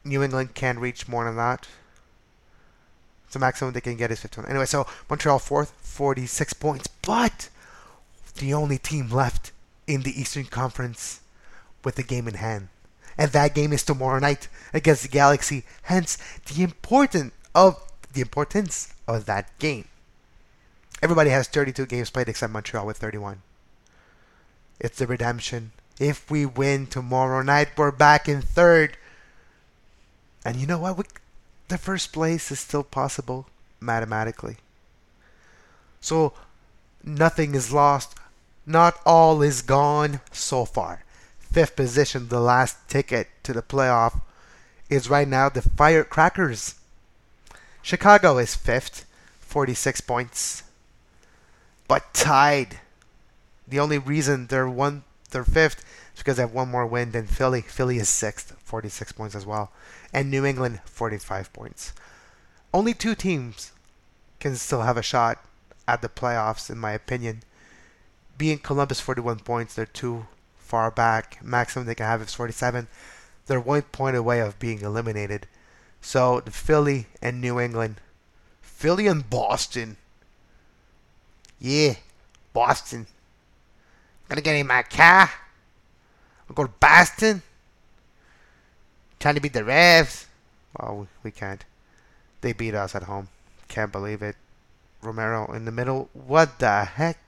New 0.03 0.23
England 0.23 0.53
can't 0.55 0.79
reach 0.79 1.07
more 1.07 1.25
than 1.25 1.35
that. 1.35 1.67
The 3.31 3.39
maximum 3.39 3.73
they 3.73 3.81
can 3.81 3.95
get 3.95 4.11
is 4.11 4.19
51. 4.19 4.49
Anyway, 4.49 4.65
so 4.65 4.85
Montreal 5.09 5.39
fourth, 5.39 5.71
46 5.81 6.53
points, 6.53 6.87
but 6.87 7.49
the 8.35 8.53
only 8.53 8.77
team 8.77 9.09
left 9.09 9.51
in 9.87 10.01
the 10.01 10.19
Eastern 10.19 10.45
Conference 10.45 11.21
with 11.83 11.95
the 11.95 12.03
game 12.03 12.27
in 12.27 12.35
hand. 12.35 12.67
And 13.17 13.31
that 13.31 13.55
game 13.55 13.73
is 13.73 13.83
tomorrow 13.83 14.19
night 14.19 14.47
against 14.73 15.03
the 15.03 15.09
Galaxy. 15.09 15.63
Hence 15.83 16.17
the 16.45 16.63
important 16.63 17.33
of 17.53 17.81
the 18.13 18.21
importance 18.21 18.93
of 19.07 19.25
that 19.25 19.57
game. 19.59 19.85
Everybody 21.01 21.29
has 21.29 21.47
32 21.47 21.85
games 21.85 22.09
played 22.09 22.29
except 22.29 22.53
Montreal 22.53 22.85
with 22.85 22.97
31. 22.97 23.41
It's 24.79 24.97
the 24.97 25.07
redemption. 25.07 25.71
If 25.99 26.29
we 26.29 26.45
win 26.45 26.87
tomorrow 26.87 27.41
night, 27.41 27.69
we're 27.77 27.91
back 27.91 28.27
in 28.27 28.41
third. 28.41 28.97
And 30.43 30.57
you 30.57 30.67
know 30.67 30.79
what? 30.79 30.97
We, 30.97 31.03
the 31.67 31.77
first 31.77 32.11
place 32.13 32.51
is 32.51 32.59
still 32.59 32.83
possible 32.83 33.47
mathematically. 33.79 34.57
So 35.99 36.33
nothing 37.03 37.55
is 37.55 37.71
lost. 37.71 38.15
Not 38.65 38.99
all 39.05 39.41
is 39.41 39.61
gone 39.61 40.21
so 40.31 40.65
far. 40.65 41.03
Fifth 41.39 41.75
position, 41.75 42.27
the 42.27 42.39
last 42.39 42.77
ticket 42.87 43.27
to 43.43 43.53
the 43.53 43.61
playoff, 43.61 44.21
is 44.89 45.09
right 45.09 45.27
now 45.27 45.49
the 45.49 45.61
Firecrackers. 45.61 46.75
Chicago 47.81 48.37
is 48.37 48.55
fifth, 48.55 49.05
46 49.39 50.01
points. 50.01 50.63
But 51.87 52.13
tied. 52.13 52.79
The 53.67 53.79
only 53.79 53.97
reason 53.97 54.47
they're 54.47 54.69
one 54.69 55.03
they're 55.31 55.43
fifth 55.43 55.83
is 56.13 56.19
because 56.19 56.37
they 56.37 56.43
have 56.43 56.53
one 56.53 56.69
more 56.69 56.85
win 56.85 57.11
than 57.11 57.25
Philly. 57.25 57.61
Philly 57.61 57.97
is 57.97 58.09
sixth, 58.09 58.55
46 58.63 59.13
points 59.13 59.35
as 59.35 59.45
well. 59.45 59.71
And 60.13 60.29
New 60.29 60.45
England, 60.45 60.81
45 60.85 61.53
points. 61.53 61.93
Only 62.73 62.93
two 62.93 63.15
teams 63.15 63.71
can 64.39 64.55
still 64.55 64.81
have 64.81 64.97
a 64.97 65.01
shot 65.01 65.43
at 65.87 66.01
the 66.01 66.09
playoffs, 66.09 66.69
in 66.69 66.77
my 66.77 66.91
opinion. 66.91 67.43
Being 68.37 68.59
Columbus 68.59 68.99
41 68.99 69.39
points, 69.39 69.75
they're 69.75 69.85
too 69.85 70.27
far 70.57 70.89
back. 70.89 71.43
Maximum 71.43 71.85
they 71.85 71.95
can 71.95 72.05
have 72.05 72.21
is 72.21 72.33
47. 72.33 72.87
They're 73.45 73.59
one 73.59 73.81
point 73.83 74.15
away 74.15 74.39
of 74.39 74.59
being 74.59 74.81
eliminated. 74.81 75.47
So 76.01 76.39
the 76.39 76.51
Philly 76.51 77.07
and 77.21 77.39
New 77.39 77.59
England, 77.59 78.01
Philly 78.61 79.07
and 79.07 79.29
Boston. 79.29 79.97
Yeah, 81.59 81.95
Boston. 82.53 83.05
I'm 84.23 84.29
gonna 84.29 84.41
get 84.41 84.55
in 84.55 84.67
my 84.67 84.83
car. 84.83 85.29
I'll 86.49 86.55
go 86.55 86.63
to 86.63 86.73
Boston. 86.79 87.43
Trying 89.21 89.35
to 89.35 89.41
beat 89.41 89.53
the 89.53 89.63
Revs. 89.63 90.25
Well, 90.75 90.89
oh, 90.89 90.95
we, 91.01 91.07
we 91.25 91.31
can't. 91.31 91.63
They 92.41 92.53
beat 92.53 92.73
us 92.73 92.95
at 92.95 93.03
home. 93.03 93.27
Can't 93.67 93.91
believe 93.91 94.23
it. 94.23 94.35
Romero 95.03 95.53
in 95.53 95.65
the 95.65 95.71
middle. 95.71 96.09
What 96.13 96.57
the 96.57 96.85
heck? 96.85 97.19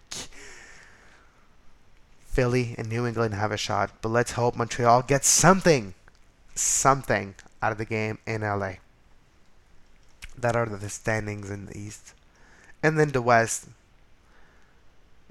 Philly 2.26 2.74
and 2.80 2.90
New 2.90 3.06
England 3.06 3.36
have 3.36 3.52
a 3.52 3.58
shot, 3.58 3.92
but 4.02 4.10
let's 4.10 4.32
hope 4.32 4.56
Montreal 4.56 5.04
gets 5.04 5.28
something, 5.28 5.94
something 6.56 7.36
out 7.62 7.72
of 7.72 7.78
the 7.78 7.86
game 7.86 8.18
in 8.26 8.42
LA. 8.42 8.78
That 10.36 10.56
are 10.56 10.66
the 10.66 10.90
standings 10.90 11.52
in 11.52 11.68
the 11.68 11.78
East. 11.78 12.16
And 12.82 12.98
then 12.98 13.10
the 13.10 13.22
West, 13.22 13.68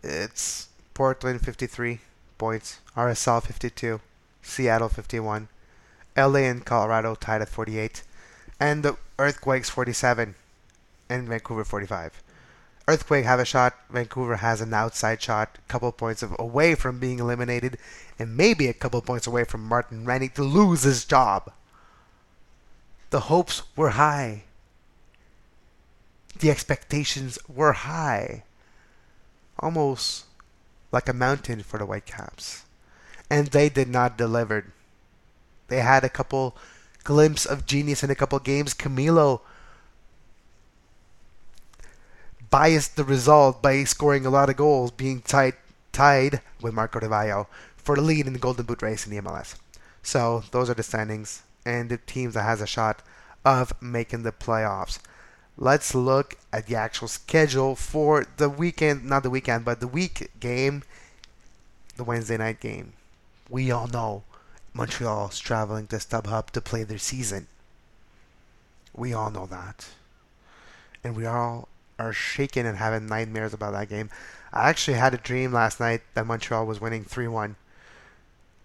it's 0.00 0.69
Portland 0.95 1.45
53 1.45 1.99
points, 2.38 2.78
RSL 2.97 3.42
52, 3.42 4.00
Seattle 4.42 4.88
51, 4.88 5.49
LA 6.16 6.40
and 6.40 6.64
Colorado 6.64 7.14
tied 7.14 7.42
at 7.42 7.49
48, 7.49 8.02
and 8.61 8.83
the 8.83 8.97
Earthquakes 9.19 9.71
47, 9.71 10.35
and 11.09 11.28
Vancouver 11.28 11.64
45. 11.64 12.23
Earthquake 12.88 13.25
have 13.25 13.38
a 13.38 13.45
shot. 13.45 13.75
Vancouver 13.90 14.37
has 14.37 14.61
an 14.61 14.75
outside 14.75 15.23
shot, 15.23 15.59
a 15.59 15.71
couple 15.71 15.92
points 15.92 16.25
away 16.38 16.75
from 16.75 16.99
being 16.99 17.21
eliminated, 17.21 17.78
and 18.19 18.37
maybe 18.37 18.66
a 18.66 18.75
couple 18.75 19.00
points 19.00 19.26
away 19.26 19.45
from 19.45 19.64
Martin 19.64 20.04
Rennie 20.04 20.28
to 20.31 20.42
lose 20.42 20.83
his 20.83 21.04
job. 21.04 21.52
The 23.11 23.21
hopes 23.21 23.62
were 23.76 23.90
high. 23.90 24.45
The 26.38 26.50
expectations 26.50 27.38
were 27.47 27.73
high. 27.73 28.42
Almost 29.59 30.25
like 30.90 31.09
a 31.09 31.12
mountain 31.12 31.62
for 31.62 31.78
the 31.78 31.87
Whitecaps. 31.87 32.64
And 33.31 33.49
they 33.49 33.69
did 33.69 33.88
not 33.88 34.19
deliver. 34.19 34.73
They 35.73 35.81
had 35.81 36.05
a 36.05 36.11
couple 36.11 36.55
glimpse 37.02 37.47
of 37.47 37.64
genius 37.64 38.02
in 38.02 38.11
a 38.11 38.14
couple 38.14 38.38
games. 38.41 38.75
Camilo 38.75 39.41
biased 42.50 42.97
the 42.97 43.05
result 43.05 43.62
by 43.62 43.85
scoring 43.85 44.26
a 44.26 44.31
lot 44.31 44.50
of 44.50 44.59
goals, 44.59 44.91
being 44.91 45.23
tied 45.23 45.55
tied 45.91 46.43
with 46.61 46.75
Marco 46.75 47.00
Vaio 47.00 47.47
for 47.75 47.97
the 47.97 48.02
lead 48.02 48.26
in 48.26 48.35
the 48.35 48.38
Golden 48.38 48.67
Boot 48.67 48.83
race 48.83 49.07
in 49.07 49.17
the 49.17 49.23
MLS. 49.23 49.55
So 50.02 50.45
those 50.50 50.69
are 50.69 50.75
the 50.75 50.83
standings 50.83 51.43
and 51.64 51.88
the 51.88 51.97
teams 51.97 52.35
that 52.35 52.43
has 52.43 52.61
a 52.61 52.67
shot 52.67 53.02
of 53.43 53.73
making 53.81 54.25
the 54.25 54.33
playoffs. 54.33 54.99
Let's 55.57 55.95
look 55.95 56.37
at 56.52 56.67
the 56.67 56.76
actual 56.76 57.09
schedule 57.09 57.76
for 57.76 58.26
the 58.37 58.50
weekend, 58.50 59.07
not 59.07 59.23
the 59.23 59.31
weekend, 59.31 59.64
but 59.64 59.81
the 59.81 59.88
week 59.88 60.33
game, 60.38 60.83
the 61.97 62.05
Wednesday 62.05 62.37
night 62.37 62.61
game. 62.61 62.93
We 63.49 63.71
all 63.71 63.87
know 63.87 64.25
Montreal's 64.75 65.38
traveling 65.38 65.87
to 65.88 65.97
StubHub 65.97 66.50
to 66.50 66.61
play 66.61 66.83
their 66.85 66.99
season. 66.99 67.47
We 68.95 69.12
all 69.12 69.31
know 69.31 69.47
that. 69.47 69.87
And 71.05 71.17
we 71.17 71.26
all 71.26 71.69
are 71.99 72.12
shaking 72.12 72.67
and 72.67 72.79
having 72.79 73.07
nightmares 73.07 73.52
about 73.52 73.73
that 73.73 73.88
game. 73.88 74.11
I 74.52 74.69
actually 74.69 74.97
had 74.97 75.14
a 75.14 75.19
dream 75.19 75.52
last 75.52 75.81
night 75.81 76.02
that 76.14 76.26
Montreal 76.26 76.67
was 76.67 76.81
winning 76.81 77.05
3 77.05 77.29
1. 77.29 77.57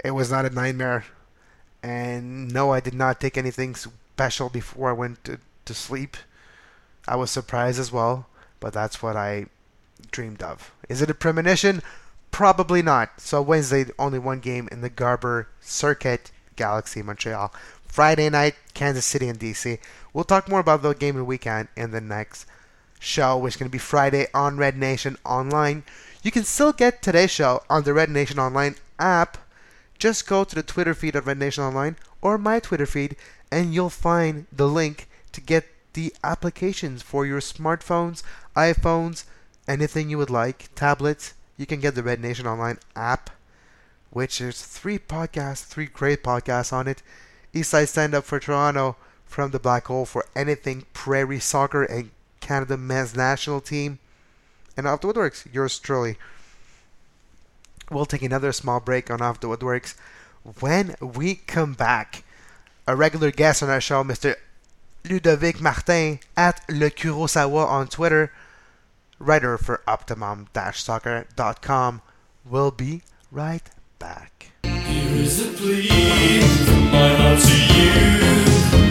It 0.03 0.11
was 0.11 0.31
not 0.31 0.45
a 0.45 0.49
nightmare. 0.49 1.05
And 1.83 2.51
no, 2.51 2.71
I 2.71 2.79
did 2.79 2.93
not 2.93 3.19
take 3.19 3.37
anything 3.37 3.75
special 3.75 4.49
before 4.49 4.89
I 4.89 4.93
went 4.93 5.23
to, 5.25 5.39
to 5.65 5.73
sleep. 5.73 6.17
I 7.07 7.15
was 7.15 7.31
surprised 7.31 7.79
as 7.79 7.91
well, 7.91 8.27
but 8.59 8.73
that's 8.73 9.01
what 9.01 9.15
I 9.15 9.45
dreamed 10.11 10.43
of. 10.43 10.71
Is 10.89 11.01
it 11.01 11.09
a 11.09 11.13
premonition? 11.13 11.81
Probably 12.37 12.83
not. 12.83 13.19
So 13.19 13.41
Wednesday, 13.41 13.85
only 13.97 14.19
one 14.19 14.41
game 14.41 14.69
in 14.71 14.81
the 14.81 14.91
Garber 14.91 15.47
Circuit, 15.59 16.29
Galaxy 16.55 17.01
Montreal. 17.01 17.51
Friday 17.87 18.29
night, 18.29 18.53
Kansas 18.75 19.07
City 19.07 19.27
and 19.27 19.39
DC. 19.39 19.79
We'll 20.13 20.23
talk 20.23 20.47
more 20.47 20.59
about 20.59 20.83
the 20.83 20.93
game 20.93 21.15
of 21.15 21.21
the 21.21 21.25
weekend 21.25 21.69
in 21.75 21.89
the 21.89 21.99
next 21.99 22.45
show, 22.99 23.39
which 23.39 23.55
is 23.55 23.57
going 23.57 23.71
to 23.71 23.71
be 23.71 23.79
Friday 23.79 24.27
on 24.35 24.57
Red 24.57 24.77
Nation 24.77 25.17
Online. 25.25 25.83
You 26.21 26.29
can 26.29 26.43
still 26.43 26.71
get 26.73 27.01
today's 27.01 27.31
show 27.31 27.63
on 27.71 27.85
the 27.85 27.93
Red 27.95 28.11
Nation 28.11 28.37
Online 28.37 28.75
app. 28.99 29.39
Just 29.97 30.27
go 30.27 30.43
to 30.43 30.53
the 30.53 30.61
Twitter 30.61 30.93
feed 30.93 31.15
of 31.15 31.25
Red 31.25 31.39
Nation 31.39 31.63
Online 31.63 31.95
or 32.21 32.37
my 32.37 32.59
Twitter 32.59 32.85
feed, 32.85 33.15
and 33.51 33.73
you'll 33.73 33.89
find 33.89 34.45
the 34.51 34.67
link 34.67 35.09
to 35.31 35.41
get 35.41 35.65
the 35.93 36.13
applications 36.23 37.01
for 37.01 37.25
your 37.25 37.39
smartphones, 37.39 38.21
iPhones, 38.55 39.23
anything 39.67 40.11
you 40.11 40.19
would 40.19 40.29
like, 40.29 40.69
tablets. 40.75 41.33
You 41.57 41.65
can 41.65 41.79
get 41.79 41.95
the 41.95 42.03
Red 42.03 42.21
Nation 42.21 42.47
Online 42.47 42.77
app, 42.95 43.31
which 44.11 44.39
is 44.39 44.63
three 44.63 44.99
podcasts, 44.99 45.65
three 45.65 45.87
great 45.87 46.23
podcasts 46.23 46.71
on 46.71 46.87
it. 46.87 47.01
Eastside 47.53 47.87
Stand 47.87 48.13
Up 48.13 48.23
for 48.23 48.39
Toronto, 48.39 48.95
from 49.25 49.51
the 49.51 49.59
black 49.59 49.87
hole 49.87 50.05
for 50.05 50.25
anything 50.35 50.85
Prairie 50.93 51.39
Soccer 51.39 51.83
and 51.83 52.11
Canada 52.39 52.77
men's 52.77 53.15
national 53.15 53.61
team. 53.61 53.99
And 54.75 54.87
Off 54.87 55.01
the 55.01 55.07
Woodworkx, 55.07 55.53
yours 55.53 55.79
truly. 55.79 56.17
We'll 57.89 58.05
take 58.05 58.21
another 58.21 58.51
small 58.51 58.79
break 58.79 59.09
on 59.09 59.21
Off 59.21 59.39
the 59.39 59.47
Woodworkx. 59.47 59.95
When 60.59 60.95
we 61.01 61.35
come 61.35 61.73
back, 61.73 62.23
a 62.85 62.95
regular 62.95 63.31
guest 63.31 63.63
on 63.63 63.69
our 63.69 63.81
show, 63.81 64.03
Mr. 64.03 64.35
Ludovic 65.03 65.59
Martin 65.61 66.19
at 66.35 66.61
Le 66.69 66.89
Kurosawa 66.89 67.65
on 67.67 67.87
Twitter, 67.87 68.31
writer 69.19 69.57
for 69.57 69.81
Optimum-Soccer.com, 69.87 72.01
will 72.45 72.71
be 72.71 73.01
right 73.31 73.69
back. 73.99 74.51
Here 74.63 75.15
is 75.15 75.45
a 75.45 75.49
plea 75.57 76.41
from 76.65 76.91
my 76.91 77.15
heart 77.15 77.39
to 77.41 77.57
you. 77.75 77.97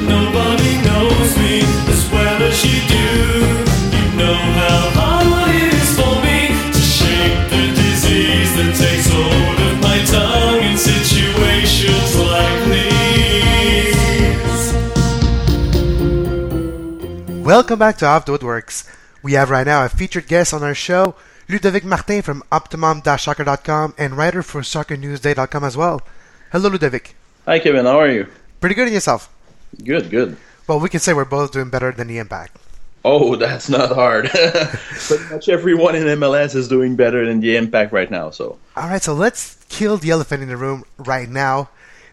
Nobody 0.09 0.77
knows 0.83 1.37
me 1.39 1.61
as 1.91 2.11
well 2.13 2.43
as 2.43 2.65
you 2.65 2.81
do. 2.87 3.07
You 3.97 4.05
know 4.17 4.35
how 4.35 4.91
hard 4.95 5.55
it 5.55 5.75
is 5.75 5.91
for 5.97 6.15
me 6.23 6.49
to 6.73 6.81
shake 6.81 7.51
the 7.51 7.67
disease 7.75 8.55
that 8.57 8.75
takes 8.77 9.09
hold 9.11 9.59
of 9.61 9.81
my 9.81 9.99
tongue 10.05 10.63
in 10.63 10.77
situations 10.77 12.17
like 12.21 12.69
these. 12.71 12.97
Welcome 17.45 17.79
back 17.79 17.99
to 17.99 18.07
Off 18.07 18.25
the 18.25 18.33
Woodworkx. 18.37 18.85
We 19.27 19.33
have 19.33 19.51
right 19.51 19.67
now 19.67 19.85
a 19.85 19.89
featured 19.89 20.29
guest 20.29 20.55
on 20.55 20.63
our 20.63 20.73
show, 20.73 21.17
Ludovic 21.49 21.85
Martin 21.85 22.23
from 22.23 22.45
Optimum-Soccer.com 22.53 23.95
and 23.99 24.17
writer 24.17 24.41
for 24.41 24.61
SoccerNewsDay.com 24.61 25.65
as 25.65 25.77
well. 25.77 26.01
Hello, 26.53 26.69
Ludovic. 26.69 27.17
Hi, 27.45 27.59
Kevin. 27.59 27.87
How 27.87 27.99
are 27.99 28.09
you? 28.09 28.29
Pretty 28.61 28.77
good 28.77 28.87
in 28.87 28.95
yourself. 28.95 29.29
Good, 29.83 30.11
good. 30.11 30.37
Well, 30.69 30.79
we 30.79 30.89
can 30.89 31.01
say 31.01 31.13
we're 31.13 31.25
both 31.25 31.51
doing 31.51 31.71
better 31.71 31.91
than 31.91 32.07
the 32.07 32.19
Impact. 32.19 32.57
Oh, 33.05 33.35
that's 33.35 33.69
not 33.69 33.91
hard. 33.91 34.31
Pretty 34.31 35.25
much 35.35 35.49
everyone 35.49 35.97
in 35.97 36.05
MLS 36.05 36.55
is 36.55 36.69
doing 36.69 36.95
better 36.95 37.27
than 37.27 37.41
the 37.41 37.57
Impact 37.57 37.93
right 37.93 38.13
now. 38.13 38.31
So 38.31 38.61
All 38.77 38.89
right, 38.89 39.03
so 39.03 39.13
let's 39.13 39.57
kill 39.69 39.97
the 39.97 40.11
elephant 40.11 40.45
in 40.45 40.49
the 40.49 40.57
room 40.57 40.85
right 40.99 41.29
now. 41.29 41.71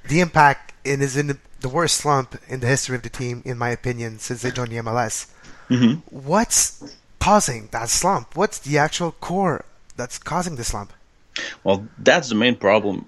The 0.09 0.19
Impact 0.19 0.73
is 0.83 1.15
in 1.15 1.27
the, 1.61 1.69
worst 1.69 1.97
slump 1.97 2.41
in 2.47 2.59
the 2.61 2.65
history 2.67 2.95
of 2.95 3.03
the 3.03 3.09
team, 3.11 3.43
in 3.45 3.59
my 3.59 3.69
opinion, 3.69 4.17
since 4.17 4.41
they 4.41 4.49
joined 4.49 4.71
the 4.71 4.77
MLS. 4.77 5.27
Mhm. 5.69 6.01
What's 6.09 6.83
causing 7.23 7.69
that 7.71 7.87
slump? 7.87 8.35
What's 8.35 8.59
the 8.59 8.77
actual 8.77 9.13
core 9.13 9.63
that's 9.95 10.17
causing 10.17 10.57
the 10.57 10.63
slump? 10.65 10.91
Well, 11.63 11.87
that's 11.97 12.27
the 12.27 12.35
main 12.35 12.55
problem. 12.55 13.05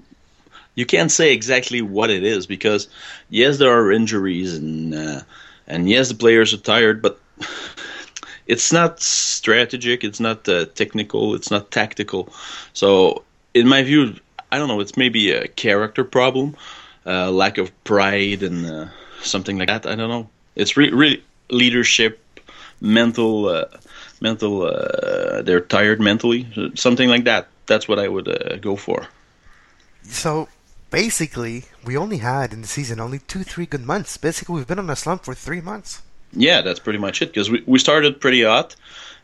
You 0.76 0.86
can't 0.86 1.12
say 1.12 1.34
exactly 1.34 1.82
what 1.82 2.10
it 2.10 2.24
is 2.24 2.48
because 2.48 2.88
yes, 3.30 3.58
there 3.58 3.72
are 3.72 3.92
injuries 3.92 4.56
and 4.56 4.96
uh, 4.96 5.22
and 5.68 5.90
yes, 5.90 6.10
the 6.10 6.16
players 6.16 6.54
are 6.54 6.64
tired, 6.74 7.02
but 7.02 7.20
it's 8.48 8.72
not 8.72 9.02
strategic, 9.02 10.04
it's 10.04 10.22
not 10.22 10.48
uh, 10.48 10.66
technical, 10.76 11.36
it's 11.36 11.52
not 11.52 11.72
tactical. 11.72 12.30
So, 12.74 13.24
in 13.54 13.68
my 13.68 13.84
view, 13.84 14.16
I 14.52 14.58
don't 14.58 14.70
know. 14.70 14.80
It's 14.80 14.96
maybe 14.96 15.32
a 15.32 15.48
character 15.48 16.06
problem, 16.06 16.56
uh, 17.06 17.32
lack 17.32 17.58
of 17.58 17.72
pride, 17.84 18.44
and 18.44 18.66
uh, 18.66 18.86
something 19.22 19.58
like 19.58 19.68
that. 19.68 19.86
I 19.86 19.96
don't 19.96 20.10
know. 20.10 20.30
It's 20.56 20.78
re- 20.78 20.92
really 20.92 21.22
leadership, 21.50 22.20
mental, 22.80 23.50
uh, 23.50 23.66
mental. 24.22 24.64
Uh, 24.64 25.42
they're 25.42 25.62
tired 25.62 26.00
mentally, 26.00 26.48
something 26.76 27.10
like 27.10 27.26
that. 27.26 27.48
That's 27.66 27.88
what 27.88 28.00
I 28.00 28.08
would 28.08 28.28
uh, 28.28 28.58
go 28.58 28.76
for. 28.76 29.08
So 30.04 30.48
basically, 30.92 31.66
we 31.84 31.98
only 31.98 32.18
had 32.18 32.54
in 32.54 32.62
the 32.62 32.68
season 32.68 33.00
only 33.00 33.20
two, 33.20 33.44
three 33.44 33.66
good 33.66 33.86
months. 33.86 34.18
Basically, 34.18 34.56
we've 34.56 34.68
been 34.68 34.80
on 34.80 34.90
a 34.90 34.96
slump 34.96 35.26
for 35.26 35.34
three 35.34 35.62
months. 35.62 36.02
Yeah, 36.34 36.62
that's 36.62 36.80
pretty 36.80 37.00
much 37.00 37.22
it. 37.22 37.28
Because 37.28 37.50
we, 37.50 37.64
we 37.66 37.80
started 37.80 38.22
pretty 38.22 38.44
hot, 38.44 38.76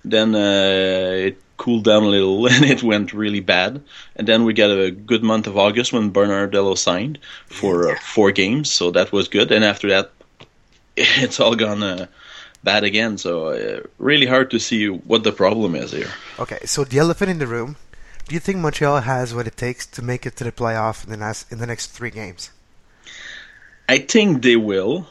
then 0.03 0.33
uh, 0.33 1.27
it 1.27 1.37
cooled 1.57 1.83
down 1.83 2.03
a 2.03 2.07
little, 2.07 2.47
and 2.53 2.65
it 2.65 2.83
went 2.83 3.13
really 3.13 3.39
bad. 3.39 3.81
And 4.15 4.27
then 4.27 4.43
we 4.45 4.53
got 4.53 4.71
a 4.71 4.91
good 4.91 5.23
month 5.23 5.47
of 5.47 5.57
August 5.57 5.93
when 5.93 6.11
Bernardello 6.11 6.77
signed 6.77 7.19
for 7.47 7.91
uh, 7.91 7.95
four 8.01 8.31
games, 8.31 8.71
so 8.71 8.91
that 8.91 9.11
was 9.11 9.27
good. 9.27 9.51
And 9.51 9.63
after 9.63 9.89
that, 9.89 10.11
it's 10.97 11.39
all 11.39 11.55
gone 11.55 11.83
uh, 11.83 12.07
bad 12.63 12.83
again. 12.83 13.17
So 13.17 13.47
uh, 13.47 13.81
really 13.97 14.25
hard 14.25 14.51
to 14.51 14.59
see 14.59 14.87
what 14.87 15.23
the 15.23 15.31
problem 15.31 15.75
is 15.75 15.91
here. 15.91 16.11
Okay, 16.39 16.59
so 16.65 16.83
the 16.83 16.99
elephant 16.99 17.31
in 17.31 17.39
the 17.39 17.47
room. 17.47 17.77
Do 18.27 18.35
you 18.35 18.39
think 18.39 18.59
Montreal 18.59 19.01
has 19.01 19.33
what 19.33 19.47
it 19.47 19.57
takes 19.57 19.85
to 19.87 20.01
make 20.01 20.25
it 20.25 20.35
to 20.37 20.43
the 20.43 20.51
playoff 20.51 21.03
in 21.03 21.09
the 21.09 21.17
next 21.17 21.51
in 21.51 21.57
the 21.57 21.67
next 21.67 21.87
three 21.87 22.11
games? 22.11 22.51
I 23.89 23.99
think 23.99 24.41
they 24.41 24.55
will, 24.55 25.05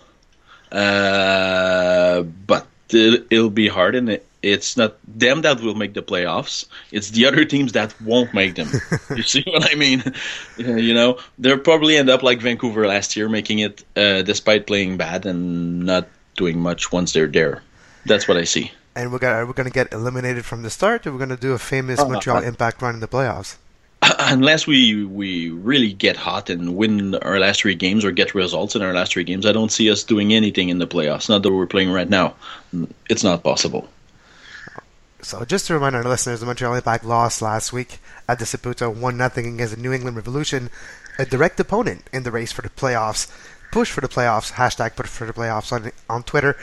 uh, 0.72 2.22
but 2.22 2.66
it, 2.88 3.26
it'll 3.30 3.50
be 3.50 3.68
hard, 3.68 3.94
and 3.94 4.08
it, 4.08 4.26
it's 4.42 4.76
not 4.76 4.96
them 5.06 5.42
that 5.42 5.60
will 5.60 5.74
make 5.74 5.92
the 5.92 6.02
playoffs. 6.02 6.64
It's 6.92 7.10
the 7.10 7.26
other 7.26 7.44
teams 7.44 7.72
that 7.72 7.94
won't 8.00 8.32
make 8.32 8.54
them. 8.54 8.70
you 9.14 9.22
see 9.22 9.42
what 9.46 9.70
I 9.70 9.74
mean? 9.74 10.02
you 10.56 10.94
know, 10.94 11.18
they'll 11.38 11.58
probably 11.58 11.98
end 11.98 12.08
up 12.08 12.22
like 12.22 12.40
Vancouver 12.40 12.86
last 12.86 13.16
year, 13.16 13.28
making 13.28 13.58
it 13.58 13.84
uh, 13.96 14.22
despite 14.22 14.66
playing 14.66 14.96
bad 14.96 15.26
and 15.26 15.80
not 15.80 16.08
doing 16.42 16.58
much 16.58 16.90
once 16.90 17.12
they're 17.12 17.34
there. 17.40 17.62
That's 18.06 18.26
what 18.26 18.36
I 18.36 18.44
see. 18.44 18.72
And 18.96 19.12
we're 19.12 19.22
gonna 19.24 19.46
we're 19.46 19.58
gonna 19.60 19.78
get 19.80 19.92
eliminated 19.92 20.44
from 20.44 20.62
the 20.62 20.70
start, 20.78 21.06
or 21.06 21.12
we're 21.12 21.24
gonna 21.24 21.36
do 21.48 21.52
a 21.52 21.58
famous 21.74 22.00
Uh, 22.00 22.08
Montreal 22.08 22.38
uh, 22.38 22.50
Impact 22.50 22.82
run 22.82 22.94
in 22.94 23.00
the 23.00 23.12
playoffs. 23.16 23.56
Unless 24.36 24.66
we 24.66 25.04
we 25.04 25.50
really 25.70 25.92
get 25.92 26.16
hot 26.16 26.48
and 26.50 26.74
win 26.80 27.14
our 27.28 27.38
last 27.38 27.60
three 27.60 27.74
games 27.76 28.04
or 28.04 28.10
get 28.10 28.34
results 28.34 28.74
in 28.74 28.82
our 28.82 28.94
last 28.98 29.12
three 29.12 29.24
games, 29.30 29.44
I 29.44 29.52
don't 29.52 29.70
see 29.78 29.90
us 29.94 30.02
doing 30.02 30.32
anything 30.32 30.70
in 30.70 30.78
the 30.78 30.86
playoffs. 30.86 31.28
Not 31.28 31.42
that 31.42 31.52
we're 31.52 31.66
playing 31.74 31.92
right 31.92 32.08
now. 32.08 32.34
It's 33.12 33.22
not 33.22 33.44
possible. 33.44 33.82
So 35.22 35.44
just 35.44 35.66
to 35.66 35.74
remind 35.74 35.94
our 35.94 36.04
listeners, 36.04 36.40
the 36.40 36.46
Montreal 36.46 36.74
Impact 36.74 37.04
lost 37.04 37.42
last 37.42 37.72
week 37.74 37.98
at 38.26 38.38
the 38.38 38.46
Saputo, 38.46 38.88
one 38.88 39.16
nothing 39.18 39.46
against 39.54 39.74
the 39.76 39.80
New 39.80 39.92
England 39.92 40.16
Revolution, 40.16 40.70
a 41.18 41.26
direct 41.26 41.60
opponent 41.60 42.08
in 42.10 42.22
the 42.22 42.30
race 42.30 42.52
for 42.52 42.62
the 42.62 42.70
playoffs. 42.70 43.28
Push 43.72 43.90
for 43.90 44.00
the 44.00 44.08
playoffs. 44.08 44.52
Hashtag 44.52 44.96
push 44.96 45.08
for 45.08 45.26
the 45.26 45.32
playoffs 45.32 45.72
on 45.72 45.92
on 46.08 46.22
Twitter. 46.24 46.56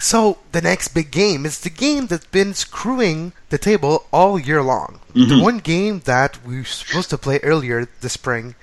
So 0.00 0.38
the 0.52 0.60
next 0.60 0.88
big 0.88 1.10
game 1.10 1.46
is 1.46 1.60
the 1.60 1.70
game 1.70 2.06
that's 2.08 2.26
been 2.26 2.52
screwing 2.52 3.32
the 3.48 3.56
table 3.58 4.04
all 4.12 4.38
year 4.38 4.62
long. 4.62 5.00
The 5.14 5.38
one 5.40 5.58
game 5.58 6.00
that 6.04 6.44
we 6.44 6.58
were 6.58 6.64
supposed 6.64 7.08
to 7.10 7.18
play 7.18 7.38
earlier 7.42 7.88
this 8.02 8.12
spring 8.12 8.54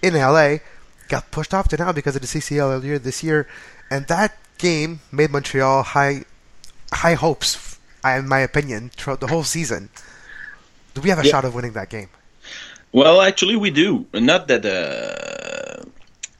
in 0.00 0.14
LA 0.14 0.58
got 1.08 1.30
pushed 1.30 1.52
off 1.52 1.68
to 1.68 1.76
now 1.76 1.92
because 1.92 2.14
of 2.16 2.22
the 2.22 2.28
CCL 2.28 2.72
earlier 2.72 2.98
this 2.98 3.22
year, 3.22 3.46
and 3.90 4.06
that 4.06 4.38
game 4.56 5.00
made 5.12 5.30
Montreal 5.30 5.82
high 5.82 6.24
high 6.92 7.14
hopes, 7.14 7.78
in 8.04 8.26
my 8.28 8.38
opinion, 8.40 8.90
throughout 8.96 9.20
the 9.20 9.26
whole 9.26 9.44
season. 9.44 9.90
Do 10.94 11.02
we 11.02 11.10
have 11.10 11.18
a 11.18 11.24
Yeah. 11.24 11.30
shot 11.32 11.44
of 11.44 11.54
winning 11.54 11.72
that 11.74 11.90
game? 11.90 12.08
Well, 12.92 13.20
actually, 13.20 13.56
we 13.56 13.70
do. 13.70 14.06
Not 14.14 14.48
that 14.48 14.64
uh, 14.64 15.39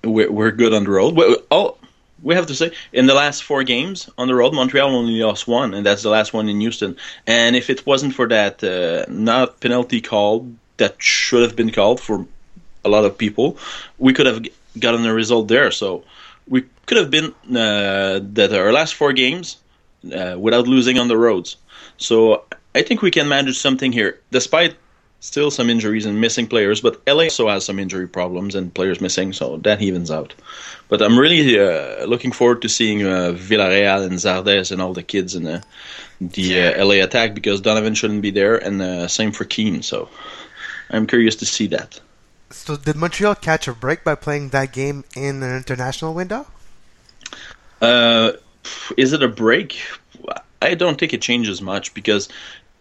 we're, 0.04 0.30
we're 0.30 0.50
good 0.50 0.74
on 0.74 0.84
the 0.84 0.90
road. 0.90 1.16
We, 1.16 1.36
all, 1.50 1.78
we 2.22 2.34
have 2.34 2.46
to 2.46 2.54
say, 2.54 2.72
in 2.92 3.06
the 3.06 3.14
last 3.14 3.44
four 3.44 3.64
games 3.64 4.10
on 4.18 4.28
the 4.28 4.34
road, 4.34 4.54
Montreal 4.54 4.94
only 4.94 5.22
lost 5.22 5.48
one, 5.48 5.74
and 5.74 5.84
that's 5.84 6.02
the 6.02 6.10
last 6.10 6.32
one 6.32 6.48
in 6.48 6.60
Houston. 6.60 6.96
And 7.26 7.56
if 7.56 7.70
it 7.70 7.86
wasn't 7.86 8.14
for 8.14 8.28
that 8.28 8.62
uh, 8.62 9.10
not 9.10 9.60
penalty 9.60 10.00
called 10.00 10.54
that 10.76 11.02
should 11.02 11.42
have 11.42 11.56
been 11.56 11.70
called 11.70 12.00
for 12.00 12.26
a 12.84 12.88
lot 12.88 13.04
of 13.04 13.16
people, 13.18 13.58
we 13.98 14.12
could 14.12 14.26
have 14.26 14.44
gotten 14.78 15.04
a 15.06 15.12
result 15.12 15.48
there. 15.48 15.70
So 15.70 16.04
we 16.48 16.64
could 16.86 16.98
have 16.98 17.10
been 17.10 17.34
uh, 17.50 18.20
that 18.34 18.52
our 18.52 18.72
last 18.72 18.94
four 18.94 19.12
games 19.12 19.58
uh, 20.14 20.36
without 20.38 20.66
losing 20.66 20.98
on 20.98 21.08
the 21.08 21.16
roads. 21.16 21.56
So 21.98 22.44
I 22.74 22.82
think 22.82 23.02
we 23.02 23.10
can 23.10 23.28
manage 23.28 23.58
something 23.58 23.92
here, 23.92 24.20
despite 24.30 24.76
still 25.20 25.50
some 25.50 25.70
injuries 25.70 26.06
and 26.06 26.20
missing 26.20 26.46
players. 26.46 26.80
But 26.80 27.00
LA 27.06 27.24
also 27.24 27.48
has 27.48 27.64
some 27.64 27.78
injury 27.78 28.08
problems 28.08 28.54
and 28.54 28.74
players 28.74 29.00
missing, 29.00 29.32
so 29.32 29.58
that 29.58 29.80
evens 29.80 30.10
out. 30.10 30.34
But 30.88 31.02
I'm 31.02 31.18
really 31.18 31.58
uh, 31.58 32.04
looking 32.06 32.32
forward 32.32 32.62
to 32.62 32.68
seeing 32.68 33.02
uh, 33.02 33.32
Villarreal 33.36 34.04
and 34.04 34.14
Zardes 34.14 34.72
and 34.72 34.82
all 34.82 34.92
the 34.92 35.02
kids 35.02 35.34
in 35.34 35.44
the, 35.44 35.62
the 36.20 36.74
uh, 36.74 36.84
LA 36.84 37.04
attack 37.04 37.34
because 37.34 37.60
Donovan 37.60 37.94
shouldn't 37.94 38.22
be 38.22 38.30
there, 38.30 38.56
and 38.56 38.82
uh, 38.82 39.06
same 39.06 39.32
for 39.32 39.44
Keane. 39.44 39.82
So 39.82 40.08
I'm 40.90 41.06
curious 41.06 41.36
to 41.36 41.46
see 41.46 41.68
that. 41.68 42.00
So 42.50 42.76
did 42.76 42.96
Montreal 42.96 43.36
catch 43.36 43.68
a 43.68 43.72
break 43.72 44.02
by 44.02 44.16
playing 44.16 44.48
that 44.48 44.72
game 44.72 45.04
in 45.14 45.42
an 45.42 45.56
international 45.56 46.14
window? 46.14 46.46
Uh, 47.80 48.32
is 48.96 49.12
it 49.12 49.22
a 49.22 49.28
break? 49.28 49.80
I 50.60 50.74
don't 50.74 50.98
think 50.98 51.14
it 51.14 51.22
changes 51.22 51.62
much 51.62 51.94
because 51.94 52.28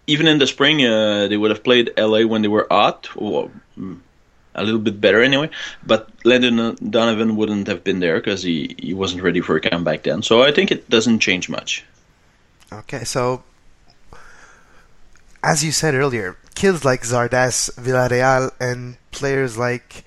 even 0.10 0.28
in 0.28 0.40
the 0.40 0.48
spring, 0.48 0.86
uh, 0.86 1.28
they 1.28 1.38
would 1.38 1.52
have 1.52 1.64
played 1.64 1.92
LA 1.98 2.26
when 2.26 2.42
they 2.42 2.48
were 2.48 2.68
hot, 2.70 3.10
or 3.16 3.52
a 4.56 4.64
little 4.64 4.80
bit 4.80 5.00
better 5.00 5.22
anyway. 5.22 5.50
But 5.86 6.10
Landon 6.26 6.76
Donovan 6.90 7.36
wouldn't 7.36 7.68
have 7.68 7.84
been 7.84 8.00
there 8.00 8.18
because 8.20 8.42
he, 8.44 8.76
he 8.80 8.94
wasn't 8.94 9.24
ready 9.24 9.42
for 9.42 9.56
a 9.56 9.62
comeback 9.62 10.04
then. 10.04 10.22
So 10.24 10.42
I 10.42 10.52
think 10.52 10.72
it 10.72 10.90
doesn't 10.90 11.20
change 11.20 11.50
much. 11.50 11.86
Okay, 12.72 13.04
so 13.04 13.44
as 15.44 15.64
you 15.64 15.72
said 15.72 15.94
earlier, 15.94 16.38
kids 16.56 16.84
like 16.84 17.02
Zardes, 17.04 17.74
Villarreal, 17.76 18.52
and 18.60 18.98
players 19.12 19.58
like 19.58 20.04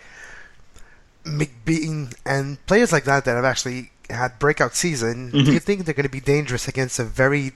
McBean 1.25 2.15
and 2.27 2.65
players 2.67 2.93
like 2.93 3.05
that 3.05 3.25
that 3.25 3.35
have 3.35 3.45
actually 3.45 3.91
had 4.11 4.39
breakout 4.39 4.75
season. 4.75 5.31
Mm-hmm. 5.31 5.45
Do 5.45 5.53
you 5.53 5.61
think 5.61 5.85
they're 5.85 5.95
going 5.95 6.05
to 6.05 6.11
be 6.11 6.21
dangerous 6.21 6.69
against 6.69 6.99
a 6.99 7.05
very 7.05 7.53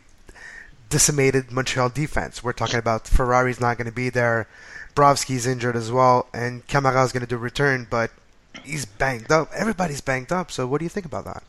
decimated 0.89 1.51
Montreal 1.51 1.91
defense? 1.91 2.43
We're 2.43 2.53
talking 2.53 2.79
about 2.79 3.07
Ferrari's 3.07 3.61
not 3.61 3.79
going 3.79 3.87
to 3.87 3.95
be 3.95 4.09
there, 4.09 4.47
Brovsky's 4.95 5.47
injured 5.47 5.77
as 5.77 5.93
well, 5.93 6.29
and 6.33 6.67
Camara's 6.67 7.13
going 7.13 7.23
to 7.23 7.27
do 7.27 7.37
return, 7.37 7.87
but 7.89 8.11
he's 8.65 8.85
banged 8.85 9.31
up. 9.31 9.51
Everybody's 9.55 10.01
banged 10.01 10.33
up. 10.33 10.51
So 10.51 10.67
what 10.67 10.79
do 10.79 10.85
you 10.85 10.89
think 10.89 11.07
about 11.07 11.25
that? 11.25 11.43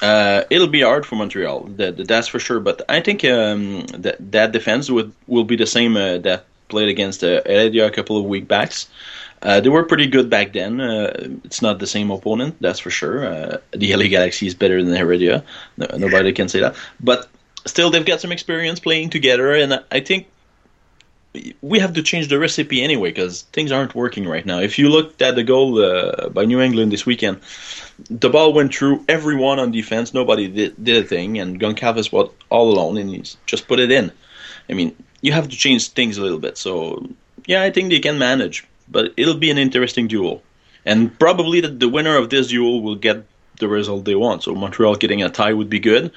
Uh, 0.00 0.44
it'll 0.50 0.68
be 0.68 0.82
hard 0.82 1.04
for 1.04 1.16
Montreal, 1.16 1.64
that, 1.76 2.06
that's 2.06 2.28
for 2.28 2.38
sure. 2.38 2.60
But 2.60 2.82
I 2.88 3.00
think 3.00 3.24
um, 3.24 3.84
that 3.86 4.16
that 4.32 4.52
defense 4.52 4.90
would 4.90 5.12
will 5.26 5.44
be 5.44 5.56
the 5.56 5.66
same 5.66 5.96
uh, 5.96 6.18
that 6.18 6.44
played 6.68 6.88
against 6.88 7.24
uh, 7.24 7.40
a 7.46 7.90
couple 7.90 8.16
of 8.16 8.24
week 8.24 8.46
backs. 8.46 8.88
Uh, 9.42 9.60
they 9.60 9.68
were 9.68 9.84
pretty 9.84 10.06
good 10.06 10.28
back 10.28 10.52
then. 10.52 10.80
Uh, 10.80 11.12
it's 11.44 11.62
not 11.62 11.78
the 11.78 11.86
same 11.86 12.10
opponent, 12.10 12.56
that's 12.60 12.80
for 12.80 12.90
sure. 12.90 13.26
Uh, 13.26 13.58
the 13.70 13.94
LA 13.94 14.08
Galaxy 14.08 14.46
is 14.46 14.54
better 14.54 14.82
than 14.82 14.94
Heredia. 14.94 15.44
No, 15.76 15.86
nobody 15.96 16.32
can 16.32 16.48
say 16.48 16.60
that. 16.60 16.74
But 17.00 17.28
still, 17.66 17.90
they've 17.90 18.04
got 18.04 18.20
some 18.20 18.32
experience 18.32 18.80
playing 18.80 19.10
together, 19.10 19.54
and 19.54 19.82
I 19.90 20.00
think 20.00 20.28
we 21.60 21.78
have 21.78 21.94
to 21.94 22.02
change 22.02 22.28
the 22.28 22.38
recipe 22.38 22.82
anyway 22.82 23.10
because 23.10 23.42
things 23.52 23.70
aren't 23.70 23.94
working 23.94 24.26
right 24.26 24.44
now. 24.44 24.60
If 24.60 24.78
you 24.78 24.88
looked 24.88 25.20
at 25.22 25.34
the 25.34 25.42
goal 25.42 25.82
uh, 25.82 26.28
by 26.30 26.44
New 26.44 26.60
England 26.60 26.90
this 26.90 27.04
weekend, 27.04 27.40
the 28.10 28.30
ball 28.30 28.52
went 28.52 28.74
through 28.74 29.04
everyone 29.08 29.58
on 29.58 29.70
defense. 29.70 30.14
Nobody 30.14 30.48
did, 30.48 30.82
did 30.82 31.04
a 31.04 31.06
thing, 31.06 31.38
and 31.38 31.60
Goncalves 31.60 32.10
was 32.10 32.30
all 32.50 32.70
alone, 32.70 32.96
and 32.96 33.10
he 33.10 33.22
just 33.46 33.68
put 33.68 33.80
it 33.80 33.90
in. 33.90 34.10
I 34.68 34.74
mean, 34.74 34.96
you 35.20 35.32
have 35.32 35.48
to 35.48 35.56
change 35.56 35.90
things 35.90 36.18
a 36.18 36.22
little 36.22 36.38
bit. 36.38 36.56
So, 36.58 37.08
yeah, 37.46 37.62
I 37.62 37.70
think 37.70 37.90
they 37.90 38.00
can 38.00 38.18
manage, 38.18 38.66
but 38.88 39.12
it'll 39.16 39.36
be 39.36 39.50
an 39.50 39.58
interesting 39.58 40.08
duel, 40.08 40.42
and 40.84 41.16
probably 41.18 41.60
the, 41.60 41.68
the 41.68 41.88
winner 41.88 42.16
of 42.16 42.30
this 42.30 42.48
duel 42.48 42.82
will 42.82 42.96
get 42.96 43.24
the 43.58 43.68
result 43.68 44.04
they 44.04 44.14
want. 44.14 44.44
So 44.44 44.54
Montreal 44.54 44.94
getting 44.96 45.22
a 45.22 45.28
tie 45.28 45.52
would 45.52 45.68
be 45.68 45.80
good 45.80 46.12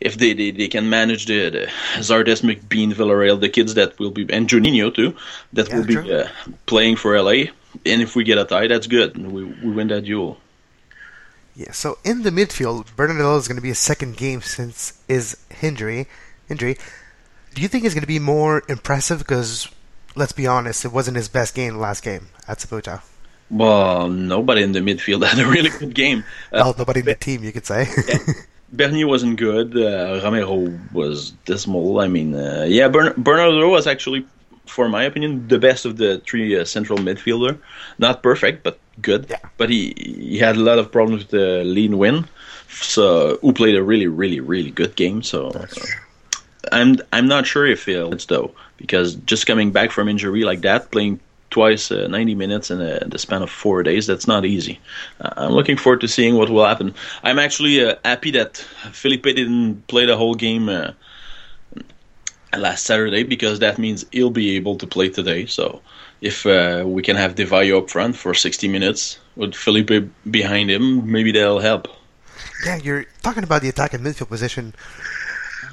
if 0.00 0.18
they, 0.18 0.32
they, 0.34 0.50
they 0.50 0.68
can 0.68 0.88
manage 0.90 1.26
the, 1.26 1.50
the 1.50 1.66
Zardes, 2.00 2.42
McBean, 2.42 2.92
Villarreal, 2.92 3.40
the 3.40 3.48
kids 3.48 3.74
that 3.74 3.98
will 3.98 4.10
be, 4.10 4.26
and 4.32 4.48
Juninho 4.48 4.94
too, 4.94 5.16
that 5.54 5.68
Yeah, 5.68 5.76
will 5.76 5.84
be 5.84 6.12
uh, 6.12 6.28
playing 6.66 6.96
for 6.96 7.20
LA. 7.20 7.50
And 7.84 8.02
if 8.02 8.14
we 8.16 8.24
get 8.24 8.38
a 8.38 8.44
tie, 8.44 8.66
that's 8.68 8.86
good. 8.86 9.16
We, 9.16 9.44
we 9.44 9.70
win 9.70 9.88
that 9.88 10.02
duel. 10.04 10.38
Yeah, 11.54 11.72
so 11.72 11.98
in 12.04 12.22
the 12.22 12.30
midfield, 12.30 12.94
Bernardello 12.96 13.38
is 13.38 13.48
going 13.48 13.56
to 13.56 13.62
be 13.62 13.70
a 13.70 13.74
second 13.74 14.16
game 14.16 14.42
since 14.42 14.92
his 15.08 15.38
injury. 15.62 16.06
Injury. 16.50 16.76
Do 17.54 17.62
you 17.62 17.68
think 17.68 17.84
it's 17.84 17.94
going 17.94 18.02
to 18.02 18.06
be 18.06 18.18
more 18.18 18.62
impressive? 18.68 19.18
Because 19.20 19.68
let's 20.14 20.32
be 20.32 20.46
honest, 20.46 20.84
it 20.84 20.92
wasn't 20.92 21.16
his 21.16 21.28
best 21.28 21.54
game 21.54 21.76
last 21.78 22.02
game 22.04 22.28
at 22.46 22.58
Saputo. 22.58 23.00
Well, 23.50 24.08
nobody 24.08 24.62
in 24.62 24.72
the 24.72 24.80
midfield 24.80 25.24
had 25.28 25.38
a 25.38 25.48
really 25.48 25.70
good 25.70 25.94
game. 25.94 26.24
Uh, 26.52 26.60
well, 26.64 26.74
nobody 26.78 27.00
in 27.00 27.06
the 27.06 27.14
team, 27.14 27.42
you 27.44 27.52
could 27.52 27.66
say. 27.66 27.86
Bernier 28.72 29.06
wasn't 29.06 29.38
good. 29.38 29.76
Uh, 29.76 30.20
Romero 30.22 30.78
was 30.92 31.30
dismal. 31.44 32.00
I 32.00 32.08
mean, 32.08 32.34
uh, 32.34 32.66
yeah, 32.68 32.88
Bern- 32.88 33.14
Bernardo 33.16 33.68
was 33.68 33.86
actually, 33.86 34.26
for 34.66 34.88
my 34.88 35.04
opinion, 35.04 35.46
the 35.48 35.58
best 35.58 35.84
of 35.84 35.96
the 35.96 36.18
three 36.26 36.58
uh, 36.58 36.64
central 36.64 36.98
midfielder. 36.98 37.58
Not 37.98 38.22
perfect, 38.22 38.62
but 38.62 38.78
good. 39.00 39.26
Yeah. 39.30 39.38
But 39.56 39.70
he 39.70 39.94
he 39.96 40.38
had 40.38 40.56
a 40.56 40.60
lot 40.60 40.78
of 40.78 40.90
problems 40.90 41.22
with 41.22 41.30
the 41.30 41.64
Lee 41.64 41.88
Nguyen. 41.88 42.26
So 42.68 43.38
who 43.40 43.52
played 43.52 43.76
a 43.76 43.82
really, 43.82 44.08
really, 44.08 44.40
really 44.40 44.70
good 44.70 44.96
game. 44.96 45.22
So 45.22 45.52
I'm 46.72 46.96
I'm 47.12 47.28
not 47.28 47.46
sure 47.46 47.66
if 47.66 47.86
he'll 47.86 48.12
it's 48.12 48.26
though 48.26 48.50
because 48.76 49.14
just 49.14 49.46
coming 49.46 49.70
back 49.70 49.92
from 49.92 50.08
injury 50.08 50.42
like 50.42 50.62
that, 50.62 50.90
playing 50.90 51.20
twice 51.56 51.90
uh, 51.90 52.06
90 52.06 52.34
minutes 52.34 52.70
in, 52.70 52.82
a, 52.82 52.98
in 52.98 53.08
the 53.08 53.18
span 53.18 53.40
of 53.40 53.50
four 53.50 53.82
days, 53.82 54.06
that's 54.06 54.26
not 54.26 54.44
easy. 54.44 54.78
Uh, 55.22 55.30
I'm 55.38 55.52
looking 55.52 55.78
forward 55.78 56.02
to 56.02 56.08
seeing 56.08 56.34
what 56.36 56.50
will 56.50 56.66
happen. 56.66 56.94
I'm 57.22 57.38
actually 57.38 57.82
uh, 57.82 57.94
happy 58.04 58.30
that 58.32 58.58
Felipe 58.92 59.22
didn't 59.22 59.86
play 59.86 60.04
the 60.04 60.18
whole 60.18 60.34
game 60.34 60.68
uh, 60.68 60.90
last 62.54 62.84
Saturday 62.84 63.22
because 63.22 63.60
that 63.60 63.78
means 63.78 64.04
he'll 64.12 64.36
be 64.44 64.56
able 64.56 64.76
to 64.76 64.86
play 64.86 65.08
today. 65.08 65.46
So 65.46 65.80
if 66.20 66.44
uh, 66.44 66.84
we 66.84 67.00
can 67.02 67.16
have 67.16 67.36
Di 67.36 67.46
Vaio 67.46 67.78
up 67.78 67.88
front 67.88 68.16
for 68.16 68.34
60 68.34 68.68
minutes 68.68 69.18
with 69.34 69.54
Felipe 69.54 70.10
behind 70.30 70.70
him, 70.70 71.10
maybe 71.10 71.32
that'll 71.32 71.60
help. 71.60 71.88
yeah, 72.66 72.76
you're 72.76 73.06
talking 73.22 73.44
about 73.44 73.62
the 73.62 73.70
attack 73.70 73.94
and 73.94 74.04
midfield 74.04 74.28
position. 74.28 74.74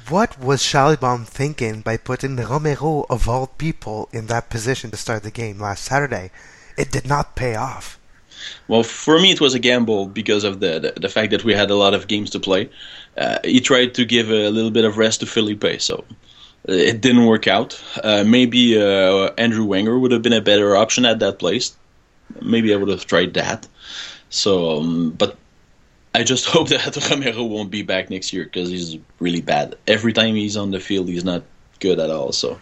What 0.08 0.38
was 0.38 0.60
Schallibaum 0.60 1.26
thinking 1.26 1.80
by 1.80 1.96
putting 1.96 2.36
Romero, 2.36 3.06
of 3.08 3.26
all 3.26 3.46
people, 3.46 4.10
in 4.12 4.26
that 4.26 4.50
position 4.50 4.90
to 4.90 4.98
start 4.98 5.22
the 5.22 5.30
game 5.30 5.58
last 5.58 5.84
Saturday? 5.84 6.30
It 6.76 6.90
did 6.90 7.06
not 7.06 7.36
pay 7.36 7.54
off. 7.54 7.98
Well, 8.68 8.82
for 8.82 9.18
me, 9.18 9.30
it 9.30 9.40
was 9.40 9.54
a 9.54 9.58
gamble 9.58 10.06
because 10.06 10.44
of 10.44 10.60
the 10.60 10.78
the, 10.78 11.00
the 11.00 11.08
fact 11.08 11.30
that 11.30 11.44
we 11.44 11.54
had 11.54 11.70
a 11.70 11.74
lot 11.74 11.94
of 11.94 12.06
games 12.06 12.28
to 12.30 12.40
play. 12.40 12.68
Uh, 13.16 13.38
he 13.44 13.60
tried 13.60 13.94
to 13.94 14.04
give 14.04 14.30
a 14.30 14.50
little 14.50 14.70
bit 14.70 14.84
of 14.84 14.98
rest 14.98 15.20
to 15.20 15.26
Felipe, 15.26 15.80
so 15.80 16.04
uh, 16.68 16.72
it 16.72 17.00
didn't 17.00 17.24
work 17.24 17.48
out. 17.48 17.82
Uh, 18.02 18.24
maybe 18.26 18.78
uh, 18.78 19.30
Andrew 19.38 19.64
Wenger 19.64 19.98
would 19.98 20.12
have 20.12 20.22
been 20.22 20.34
a 20.34 20.42
better 20.42 20.76
option 20.76 21.06
at 21.06 21.20
that 21.20 21.38
place. 21.38 21.74
Maybe 22.42 22.74
I 22.74 22.76
would 22.76 22.90
have 22.90 23.06
tried 23.06 23.32
that. 23.34 23.66
So, 24.28 24.80
um, 24.80 25.12
but 25.12 25.38
I 26.14 26.22
just 26.22 26.46
hope 26.54 26.68
that 26.68 26.96
Romero 27.10 27.44
won't 27.44 27.70
be 27.70 27.82
back 27.82 28.10
next 28.10 28.32
year 28.32 28.44
because 28.44 28.70
he's 28.70 28.96
really 29.18 29.40
bad. 29.40 29.76
Every 29.86 30.12
time 30.12 30.34
he's 30.34 30.56
on 30.56 30.70
the 30.70 30.80
field, 30.80 31.08
he's 31.08 31.24
not 31.24 31.42
good 31.80 31.98
at 31.98 32.10
all. 32.10 32.32
So, 32.32 32.58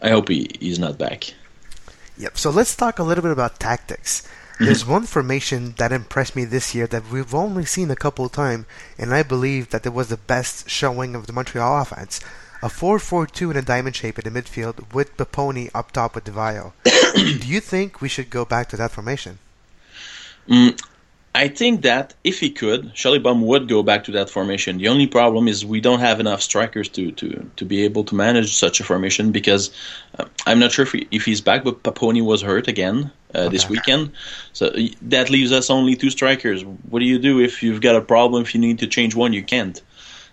I 0.00 0.10
hope 0.10 0.28
he, 0.28 0.48
he's 0.60 0.78
not 0.78 0.96
back. 0.96 1.34
Yep. 2.16 2.38
So 2.38 2.50
let's 2.50 2.74
talk 2.74 2.98
a 2.98 3.02
little 3.02 3.22
bit 3.22 3.32
about 3.32 3.60
tactics. 3.60 4.26
There's 4.60 4.84
one 4.84 5.04
formation 5.04 5.74
that 5.78 5.92
impressed 5.92 6.34
me 6.34 6.44
this 6.44 6.74
year 6.74 6.88
that 6.88 7.10
we've 7.12 7.32
only 7.32 7.64
seen 7.64 7.92
a 7.92 7.96
couple 7.96 8.24
of 8.24 8.32
times, 8.32 8.66
and 8.98 9.14
I 9.14 9.22
believe 9.22 9.70
that 9.70 9.86
it 9.86 9.92
was 9.92 10.08
the 10.08 10.16
best 10.16 10.68
showing 10.68 11.14
of 11.14 11.28
the 11.28 11.32
Montreal 11.32 11.80
offense. 11.80 12.20
A 12.60 12.66
4-4-2 12.66 13.52
in 13.52 13.56
a 13.56 13.62
diamond 13.62 13.94
shape 13.94 14.18
in 14.18 14.24
the 14.32 14.42
midfield 14.42 14.92
with 14.92 15.16
Paponi 15.16 15.70
up 15.72 15.92
top 15.92 16.16
with 16.16 16.24
Di 16.24 16.32
Vaio. 16.32 16.72
Do 17.14 17.46
you 17.46 17.60
think 17.60 18.00
we 18.00 18.08
should 18.08 18.30
go 18.30 18.44
back 18.44 18.68
to 18.70 18.76
that 18.76 18.90
formation? 18.90 19.38
Mm, 20.48 20.82
I 21.38 21.46
think 21.46 21.82
that 21.82 22.14
if 22.24 22.40
he 22.40 22.50
could, 22.50 22.92
Schallibaum 22.94 23.42
would 23.42 23.68
go 23.68 23.84
back 23.84 24.02
to 24.04 24.12
that 24.12 24.28
formation. 24.28 24.78
The 24.78 24.88
only 24.88 25.06
problem 25.06 25.46
is 25.46 25.64
we 25.64 25.80
don't 25.80 26.00
have 26.00 26.18
enough 26.18 26.42
strikers 26.42 26.88
to, 26.96 27.12
to, 27.12 27.48
to 27.54 27.64
be 27.64 27.84
able 27.84 28.02
to 28.10 28.16
manage 28.16 28.56
such 28.56 28.80
a 28.80 28.84
formation 28.84 29.30
because 29.30 29.70
uh, 30.18 30.24
I'm 30.48 30.58
not 30.58 30.72
sure 30.72 30.82
if, 30.82 30.90
he, 30.90 31.06
if 31.12 31.24
he's 31.24 31.40
back, 31.40 31.62
but 31.62 31.84
Paponi 31.84 32.24
was 32.24 32.42
hurt 32.42 32.66
again 32.66 33.12
uh, 33.36 33.48
this 33.50 33.68
weekend. 33.68 34.10
So 34.52 34.70
that 35.02 35.30
leaves 35.30 35.52
us 35.52 35.70
only 35.70 35.94
two 35.94 36.10
strikers. 36.10 36.64
What 36.64 36.98
do 36.98 37.04
you 37.04 37.20
do 37.20 37.38
if 37.38 37.62
you've 37.62 37.82
got 37.82 37.94
a 37.94 38.00
problem? 38.00 38.42
If 38.42 38.52
you 38.52 38.60
need 38.60 38.80
to 38.80 38.88
change 38.88 39.14
one, 39.14 39.32
you 39.32 39.44
can't. 39.44 39.80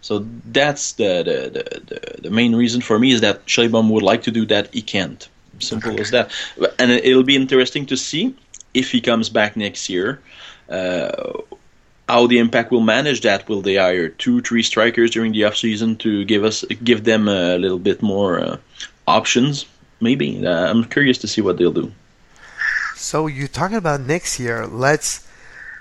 So 0.02 0.26
that's 0.46 0.94
the 0.94 1.12
the, 1.30 1.38
the, 1.56 2.22
the, 2.24 2.32
main 2.32 2.56
reason 2.56 2.82
for 2.82 2.98
me 2.98 3.12
is 3.12 3.22
that 3.22 3.46
Schallibaum 3.46 3.92
would 3.92 4.04
like 4.12 4.24
to 4.24 4.32
do 4.32 4.44
that, 4.48 4.74
he 4.74 4.82
can't. 4.82 5.30
Simple 5.60 6.00
as 6.02 6.10
that. 6.10 6.32
And 6.80 6.90
it- 6.92 7.06
it'll 7.06 7.30
be 7.34 7.36
interesting 7.36 7.86
to 7.88 7.96
see 7.96 8.34
if 8.74 8.92
he 8.92 9.02
comes 9.02 9.30
back 9.30 9.56
next 9.56 9.88
year 9.88 10.20
how 10.70 12.28
the 12.28 12.38
impact 12.38 12.72
will 12.72 12.82
manage 12.82 13.22
that. 13.22 13.48
Will 13.50 13.62
they 13.62 13.76
hire 13.76 14.10
two, 14.10 14.42
three 14.42 14.64
strikers 14.64 15.12
during 15.12 15.32
the 15.32 15.44
off 15.46 15.56
season 15.56 15.96
to 15.98 16.26
give 16.26 16.44
us 16.44 16.64
give 16.84 17.04
them 17.04 17.28
a 17.28 17.58
little 17.58 17.80
bit 17.80 18.02
more 18.02 18.40
uh, 18.40 18.58
options? 19.08 19.66
Maybe. 20.00 20.46
Uh, 20.46 20.70
I'm 20.70 20.84
curious 20.86 21.18
to 21.20 21.28
see 21.28 21.42
what 21.42 21.58
they'll 21.58 21.72
do. 21.72 21.92
So 22.96 23.28
you're 23.28 23.48
talking 23.48 23.78
about 23.78 24.02
next 24.02 24.40
year. 24.40 24.68
Let's 24.68 25.28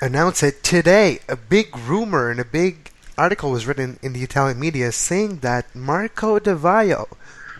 announce 0.00 0.42
it 0.42 0.62
today. 0.62 1.20
A 1.28 1.36
big 1.36 1.76
rumor 1.76 2.30
and 2.30 2.40
a 2.40 2.44
big 2.44 2.90
article 3.16 3.50
was 3.50 3.66
written 3.66 3.98
in 4.02 4.12
the 4.12 4.22
Italian 4.22 4.58
media 4.58 4.92
saying 4.92 5.38
that 5.38 5.74
Marco 5.74 6.38
Di 6.38 6.54
Vaio 6.54 7.06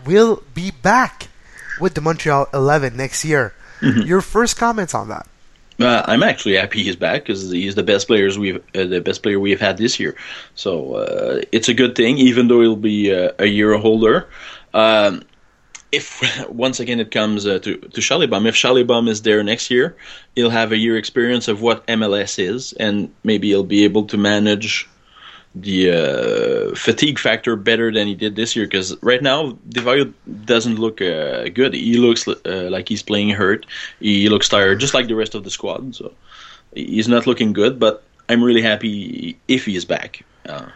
will 0.05 0.43
be 0.53 0.71
back 0.71 1.27
with 1.79 1.93
the 1.93 2.01
Montreal 2.01 2.47
11 2.53 2.95
next 2.95 3.25
year. 3.25 3.53
Your 3.81 4.21
first 4.21 4.57
comments 4.57 4.93
on 4.93 5.09
that? 5.09 5.27
Uh, 5.79 6.03
I'm 6.05 6.23
actually 6.23 6.55
happy 6.55 6.83
he's 6.83 6.95
back 6.95 7.23
because 7.23 7.51
he's 7.51 7.75
the 7.75 7.83
best 7.83 8.07
players 8.07 8.39
we've 8.39 8.63
uh, 8.75 8.85
the 8.85 9.01
best 9.01 9.21
player 9.23 9.39
we've 9.39 9.59
had 9.59 9.77
this 9.77 9.99
year. 9.99 10.15
So 10.55 10.95
uh, 10.95 11.41
it's 11.51 11.67
a 11.67 11.73
good 11.73 11.95
thing, 11.95 12.17
even 12.17 12.47
though 12.47 12.61
he'll 12.61 12.77
be 12.77 13.13
uh, 13.13 13.31
a 13.39 13.45
year 13.45 13.73
older. 13.73 14.29
Um, 14.73 15.23
if 15.91 16.21
once 16.49 16.79
again 16.79 16.99
it 16.99 17.11
comes 17.11 17.45
uh, 17.45 17.59
to 17.59 17.77
to 17.77 18.01
Schallibaum, 18.01 18.47
if 18.47 18.55
Schallibaum 18.55 19.09
is 19.09 19.23
there 19.23 19.43
next 19.43 19.69
year, 19.69 19.97
he'll 20.35 20.49
have 20.49 20.71
a 20.71 20.77
year 20.77 20.97
experience 20.97 21.49
of 21.49 21.61
what 21.61 21.85
MLS 21.87 22.39
is, 22.39 22.71
and 22.73 23.13
maybe 23.23 23.49
he'll 23.49 23.63
be 23.63 23.83
able 23.83 24.05
to 24.05 24.17
manage 24.17 24.87
the 25.55 25.91
uh, 25.91 26.75
fatigue 26.75 27.17
factor 27.17 27.55
better 27.55 27.91
than 27.91 28.07
he 28.07 28.15
did 28.15 28.35
this 28.35 28.55
year. 28.55 28.65
Because 28.65 29.01
right 29.01 29.23
now, 29.23 29.57
Di 29.69 29.81
Vaio 29.81 30.13
doesn't 30.45 30.77
look 30.77 31.01
uh, 31.01 31.49
good. 31.49 31.73
He 31.73 31.97
looks 31.97 32.27
uh, 32.27 32.67
like 32.69 32.89
he's 32.89 33.01
playing 33.01 33.29
hurt. 33.29 33.65
He 33.99 34.29
looks 34.29 34.49
tired, 34.49 34.79
just 34.79 34.93
like 34.93 35.07
the 35.07 35.15
rest 35.15 35.33
of 35.33 35.43
the 35.43 35.49
squad. 35.49 35.95
So 35.95 36.13
he's 36.73 37.07
not 37.07 37.25
looking 37.25 37.53
good. 37.53 37.79
But 37.79 38.03
I'm 38.27 38.43
really 38.43 38.61
happy 38.61 39.37
if 39.47 39.65
he 39.65 39.75
is 39.75 39.85
back. 39.85 40.25
Uh, 40.47 40.67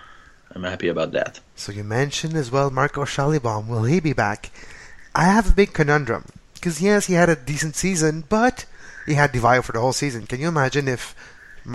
I'm 0.56 0.64
happy 0.64 0.88
about 0.88 1.12
that. 1.12 1.40
So 1.56 1.72
you 1.72 1.84
mentioned 1.84 2.36
as 2.36 2.50
well 2.50 2.72
Marco 2.72 3.04
Schallibaum. 3.04 3.68
Will 3.68 3.84
he 3.84 4.00
be 4.00 4.14
back? 4.14 4.52
I 5.14 5.26
have 5.26 5.52
a 5.52 5.54
big 5.54 5.74
conundrum 5.74 6.26
because 6.54 6.82
yes, 6.82 7.08
he 7.08 7.14
had 7.14 7.30
a 7.30 7.36
decent 7.36 7.76
season, 7.76 8.24
but 8.30 8.66
he 9.06 9.16
had 9.16 9.32
Di 9.32 9.40
Vaio 9.40 9.64
for 9.64 9.74
the 9.74 9.82
whole 9.82 9.94
season. 9.94 10.26
Can 10.26 10.40
you 10.40 10.48
imagine 10.48 10.88
if 10.88 11.16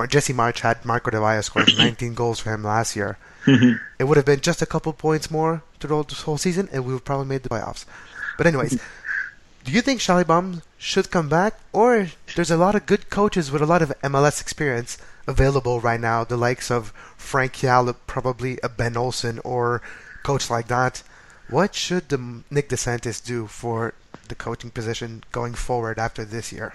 Jesse 0.09 0.33
Marsch 0.33 0.61
had 0.61 0.85
Marco 0.85 1.11
Di 1.11 1.19
Vaio 1.19 1.43
scored 1.43 1.71
19 1.79 2.15
goals 2.15 2.41
for 2.41 2.53
him 2.53 2.63
last 2.63 2.97
year. 2.97 3.19
Mm-hmm. 3.47 3.77
it 3.99 4.05
would 4.05 4.17
have 4.17 4.25
been 4.25 4.41
just 4.41 4.63
a 4.63 4.67
couple 4.67 4.93
points 4.95 5.31
more 5.31 5.63
throughout 5.79 6.09
this 6.09 6.23
whole 6.23 6.39
season, 6.39 6.69
and 6.73 6.85
we 6.85 6.95
would 6.95 7.05
probably 7.05 7.27
made 7.27 7.43
the 7.43 7.51
playoffs. 7.51 7.85
But 8.39 8.47
anyways, 8.47 8.81
do 9.65 9.73
you 9.73 9.83
think 9.83 10.01
Schallibaum 10.01 10.63
should 10.79 11.11
come 11.11 11.29
back, 11.29 11.59
or 11.73 12.09
there's 12.35 12.51
a 12.51 12.57
lot 12.57 12.75
of 12.75 12.87
good 12.87 13.11
coaches 13.11 13.51
with 13.51 13.61
a 13.61 13.67
lot 13.67 13.83
of 13.83 13.93
MLS 14.03 14.41
experience 14.41 14.97
available 15.27 15.81
right 15.81 16.01
now, 16.01 16.25
the 16.25 16.37
likes 16.37 16.71
of 16.71 16.93
Frank 17.17 17.63
Yallop, 17.63 17.97
probably 18.07 18.59
a 18.63 18.69
Ben 18.69 18.97
Olsen 18.97 19.41
or 19.45 19.83
coach 20.23 20.51
like 20.51 20.69
that. 20.69 21.03
What 21.49 21.75
should 21.75 22.09
the 22.09 22.43
Nick 22.51 22.71
DeSantis 22.71 23.25
do 23.25 23.47
for 23.47 23.95
the 24.29 24.35
coaching 24.35 24.71
position 24.71 25.23
going 25.33 25.55
forward 25.55 25.99
after 25.99 26.25
this 26.25 26.53
year? 26.53 26.75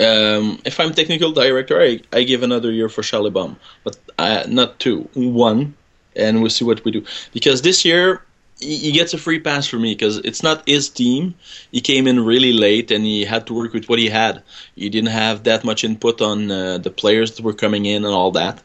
Um, 0.00 0.60
if 0.64 0.80
I'm 0.80 0.92
technical 0.92 1.32
director, 1.32 1.80
I, 1.80 2.00
I 2.12 2.22
give 2.22 2.42
another 2.42 2.70
year 2.72 2.88
for 2.88 3.02
Schallibaum, 3.02 3.56
but 3.84 3.98
uh, 4.18 4.44
not 4.48 4.78
two, 4.78 5.08
one, 5.14 5.74
and 6.16 6.40
we'll 6.40 6.50
see 6.50 6.64
what 6.64 6.84
we 6.84 6.90
do. 6.90 7.04
Because 7.32 7.62
this 7.62 7.84
year 7.84 8.22
he, 8.60 8.92
gets 8.92 9.14
a 9.14 9.18
free 9.18 9.40
pass 9.40 9.66
for 9.66 9.78
me 9.78 9.94
because 9.94 10.18
it's 10.18 10.42
not 10.42 10.66
his 10.68 10.88
team. 10.88 11.34
He 11.72 11.80
came 11.80 12.06
in 12.06 12.24
really 12.24 12.52
late 12.52 12.90
and 12.90 13.04
he 13.04 13.24
had 13.24 13.46
to 13.46 13.54
work 13.54 13.72
with 13.72 13.88
what 13.88 13.98
he 13.98 14.08
had. 14.08 14.42
He 14.76 14.88
didn't 14.88 15.10
have 15.10 15.44
that 15.44 15.64
much 15.64 15.82
input 15.84 16.20
on 16.20 16.50
uh, 16.50 16.78
the 16.78 16.90
players 16.90 17.36
that 17.36 17.42
were 17.42 17.54
coming 17.54 17.86
in 17.86 18.04
and 18.04 18.14
all 18.14 18.30
that. 18.32 18.62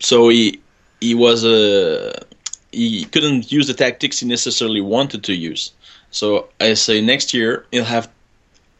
So 0.00 0.28
he 0.28 0.60
he 1.00 1.14
was 1.14 1.44
a 1.44 2.24
he 2.72 3.04
couldn't 3.04 3.52
use 3.52 3.66
the 3.66 3.74
tactics 3.74 4.20
he 4.20 4.26
necessarily 4.26 4.80
wanted 4.80 5.24
to 5.24 5.34
use. 5.34 5.72
So 6.10 6.48
I 6.60 6.74
say 6.74 7.00
next 7.00 7.34
year 7.34 7.66
he'll 7.72 7.84
have 7.84 8.08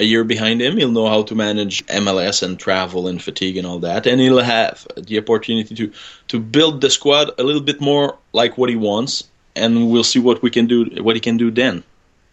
a 0.00 0.04
year 0.04 0.24
behind 0.24 0.61
him. 0.61 0.76
He'll 0.76 0.90
know 0.90 1.09
how 1.09 1.22
to 1.22 1.35
manage 1.35 1.87
MLS 1.87 2.42
and 2.42 2.59
travel 2.59 3.07
and 3.07 3.22
fatigue 3.22 3.57
and 3.57 3.66
all 3.66 3.78
that, 3.80 4.07
and 4.07 4.20
he'll 4.20 4.40
have 4.40 4.87
the 4.96 5.18
opportunity 5.18 5.74
to 5.74 5.92
to 6.28 6.40
build 6.40 6.80
the 6.80 6.90
squad 6.90 7.30
a 7.38 7.42
little 7.42 7.62
bit 7.62 7.80
more 7.80 8.18
like 8.33 8.59
what 8.59 8.70
he 8.70 8.76
wants, 8.76 9.24
and 9.54 9.90
we'll 9.90 10.04
see 10.04 10.18
what 10.18 10.42
we 10.42 10.50
can 10.50 10.66
do, 10.66 10.85
what 11.02 11.16
he 11.16 11.20
can 11.20 11.37
do 11.37 11.50
then. 11.50 11.85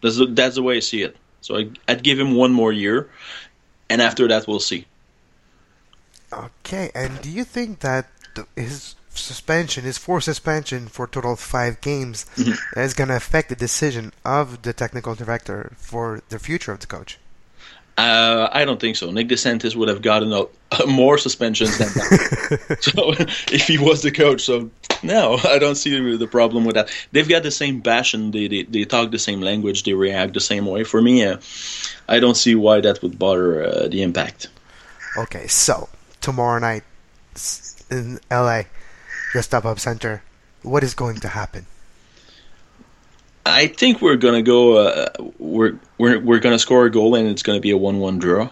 That's 0.01 0.17
the, 0.17 0.25
that's 0.25 0.55
the 0.55 0.63
way 0.63 0.77
I 0.77 0.79
see 0.79 1.03
it. 1.03 1.15
So 1.41 1.57
I, 1.57 1.69
I'd 1.87 2.03
give 2.03 2.19
him 2.19 2.35
one 2.35 2.51
more 2.51 2.71
year, 2.71 3.09
and 3.89 4.01
after 4.01 4.27
that 4.27 4.47
we'll 4.47 4.59
see. 4.59 4.85
Okay, 6.33 6.91
and 6.95 7.21
do 7.21 7.29
you 7.29 7.43
think 7.43 7.79
that 7.81 8.07
his 8.55 8.95
suspension, 9.13 9.83
his 9.83 9.97
forced 9.97 10.25
suspension 10.25 10.87
for 10.87 11.05
a 11.05 11.09
total 11.09 11.33
of 11.33 11.39
five 11.39 11.81
games, 11.81 12.25
mm-hmm. 12.35 12.79
is 12.79 12.93
going 12.93 13.09
to 13.09 13.15
affect 13.15 13.49
the 13.49 13.55
decision 13.55 14.13
of 14.23 14.61
the 14.61 14.73
technical 14.73 15.13
director 15.13 15.73
for 15.77 16.21
the 16.29 16.39
future 16.39 16.71
of 16.71 16.79
the 16.79 16.87
coach? 16.87 17.19
Uh, 17.97 18.49
I 18.51 18.65
don't 18.65 18.79
think 18.79 18.95
so. 18.95 19.11
Nick 19.11 19.27
DeSantis 19.27 19.75
would 19.75 19.89
have 19.89 20.01
gotten 20.01 20.31
a, 20.33 20.45
more 20.87 21.17
suspensions 21.17 21.77
than 21.77 21.89
that. 21.89 22.77
so 22.81 23.13
if 23.53 23.67
he 23.67 23.77
was 23.77 24.01
the 24.01 24.11
coach, 24.11 24.41
so 24.41 24.71
no, 25.03 25.37
I 25.43 25.59
don't 25.59 25.75
see 25.75 26.15
the 26.17 26.27
problem 26.27 26.65
with 26.65 26.75
that. 26.75 26.89
They've 27.11 27.27
got 27.27 27.43
the 27.43 27.51
same 27.51 27.81
passion. 27.81 28.31
They 28.31 28.47
they, 28.47 28.63
they 28.63 28.85
talk 28.85 29.11
the 29.11 29.19
same 29.19 29.41
language. 29.41 29.83
They 29.83 29.93
react 29.93 30.33
the 30.33 30.39
same 30.39 30.65
way. 30.65 30.83
For 30.83 31.01
me, 31.01 31.23
uh, 31.23 31.37
I 32.07 32.19
don't 32.19 32.35
see 32.35 32.55
why 32.55 32.81
that 32.81 33.01
would 33.01 33.19
bother 33.19 33.65
uh, 33.65 33.87
the 33.87 34.01
impact. 34.01 34.47
Okay, 35.17 35.47
so 35.47 35.89
tomorrow 36.21 36.59
night 36.59 36.83
in 37.89 38.19
LA, 38.31 38.63
the 39.33 39.39
StubHub 39.39 39.79
Center, 39.79 40.23
what 40.63 40.83
is 40.83 40.93
going 40.93 41.17
to 41.17 41.27
happen? 41.27 41.65
I 43.51 43.67
think 43.67 44.01
we're 44.01 44.15
gonna 44.17 44.41
go. 44.41 44.77
Uh, 44.77 45.09
we're 45.39 45.79
we're 45.97 46.19
we're 46.19 46.39
gonna 46.39 46.59
score 46.59 46.85
a 46.85 46.91
goal 46.91 47.15
and 47.15 47.27
it's 47.27 47.43
gonna 47.43 47.59
be 47.59 47.71
a 47.71 47.77
one-one 47.77 48.19
draw. 48.19 48.49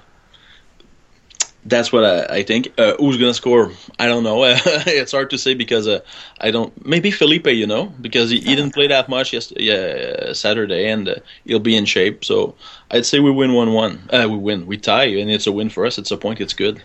That's 1.65 1.91
what 1.91 2.05
I, 2.05 2.37
I 2.37 2.43
think. 2.43 2.71
Uh, 2.77 2.95
who's 2.97 3.17
gonna 3.17 3.33
score? 3.33 3.71
I 3.99 4.07
don't 4.07 4.23
know. 4.23 4.43
it's 4.45 5.11
hard 5.11 5.29
to 5.31 5.37
say 5.37 5.53
because 5.53 5.87
uh, 5.87 5.99
I 6.39 6.51
don't. 6.51 6.73
Maybe 6.85 7.11
Felipe, 7.11 7.47
you 7.47 7.67
know, 7.67 7.87
because 8.01 8.29
he, 8.29 8.39
he 8.39 8.55
didn't 8.55 8.73
play 8.73 8.87
that 8.87 9.09
much 9.09 9.33
yesterday, 9.33 10.33
Saturday, 10.33 10.87
and 10.89 11.09
uh, 11.09 11.15
he'll 11.45 11.59
be 11.59 11.75
in 11.75 11.85
shape. 11.85 12.23
So 12.23 12.55
I'd 12.91 13.05
say 13.05 13.19
we 13.19 13.31
win 13.31 13.53
one-one. 13.53 14.09
Uh, 14.09 14.27
we 14.29 14.37
win. 14.37 14.65
We 14.67 14.77
tie, 14.77 15.05
and 15.05 15.29
it's 15.29 15.47
a 15.47 15.51
win 15.51 15.69
for 15.69 15.85
us. 15.85 15.97
It's 15.97 16.11
a 16.11 16.17
point. 16.17 16.39
It's 16.39 16.53
good. 16.53 16.81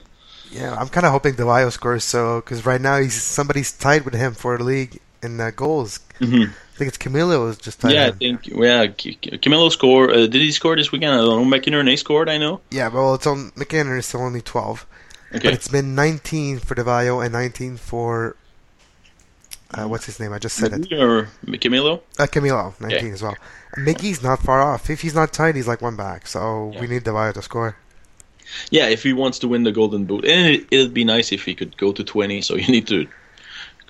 Yeah, 0.50 0.74
I'm 0.74 0.88
kind 0.88 1.06
of 1.06 1.12
hoping 1.12 1.34
Di 1.34 1.42
Vaio 1.42 1.70
scores 1.72 2.04
so 2.04 2.40
because 2.40 2.64
right 2.66 2.80
now 2.80 2.98
he's 3.00 3.20
somebody's 3.20 3.72
tied 3.72 4.04
with 4.04 4.14
him 4.14 4.34
for 4.34 4.56
the 4.58 4.64
league 4.64 5.00
in 5.22 5.40
uh, 5.40 5.50
goals. 5.50 6.00
Mhm. 6.20 6.52
I 6.74 6.76
think 6.76 6.88
it's 6.88 6.98
Camilo 6.98 7.36
who's 7.46 7.58
just 7.58 7.84
yeah, 7.84 8.06
I 8.06 8.10
think. 8.10 8.48
Yeah, 8.48 8.86
Camilo 8.88 9.70
scored. 9.70 10.10
Uh, 10.10 10.26
did 10.26 10.34
he 10.34 10.50
score 10.50 10.74
this 10.74 10.90
weekend? 10.90 11.12
I 11.12 11.18
don't 11.18 11.48
know. 11.48 11.56
McInerney 11.56 11.96
scored. 11.96 12.28
I 12.28 12.36
know. 12.38 12.60
Yeah, 12.72 12.88
well, 12.88 13.14
it's 13.14 13.28
on 13.28 13.52
McKinnon 13.52 13.96
is 13.96 14.06
still 14.06 14.22
only 14.22 14.40
12, 14.40 14.84
Okay. 15.36 15.38
but 15.48 15.54
it's 15.54 15.68
been 15.68 15.94
19 15.94 16.58
for 16.58 16.74
Di 16.74 16.82
Vaio 16.82 17.22
and 17.24 17.32
19 17.32 17.76
for 17.76 18.34
uh, 19.72 19.86
what's 19.86 20.06
his 20.06 20.18
name? 20.18 20.32
I 20.32 20.38
just 20.40 20.56
said 20.56 20.72
it. 20.72 20.92
Or 20.92 21.28
Camilo. 21.46 22.00
Uh, 22.18 22.26
Camilo, 22.26 22.78
19 22.80 22.98
Okay. 22.98 23.10
as 23.10 23.22
well. 23.22 23.36
Miggy's 23.76 24.22
not 24.22 24.40
far 24.42 24.60
off. 24.60 24.90
If 24.90 25.00
he's 25.02 25.14
not 25.14 25.32
tied, 25.32 25.54
he's 25.56 25.68
like 25.68 25.80
one 25.82 25.96
back. 25.96 26.26
So 26.26 26.72
Yeah. 26.74 26.80
we 26.80 26.86
need 26.88 27.04
Di 27.04 27.10
Vaio 27.12 27.32
to 27.34 27.42
score. 27.42 27.76
Yeah, 28.70 28.88
if 28.88 29.02
he 29.04 29.12
wants 29.12 29.38
to 29.40 29.48
win 29.48 29.62
the 29.62 29.72
Golden 29.72 30.04
Boot, 30.06 30.24
and 30.24 30.54
it, 30.54 30.66
it'd 30.70 30.94
be 30.94 31.04
nice 31.04 31.32
if 31.32 31.44
he 31.44 31.54
could 31.54 31.76
go 31.76 31.92
to 31.92 32.02
twenty. 32.04 32.42
So 32.42 32.56
you 32.56 32.66
need 32.66 32.86
to 32.88 33.06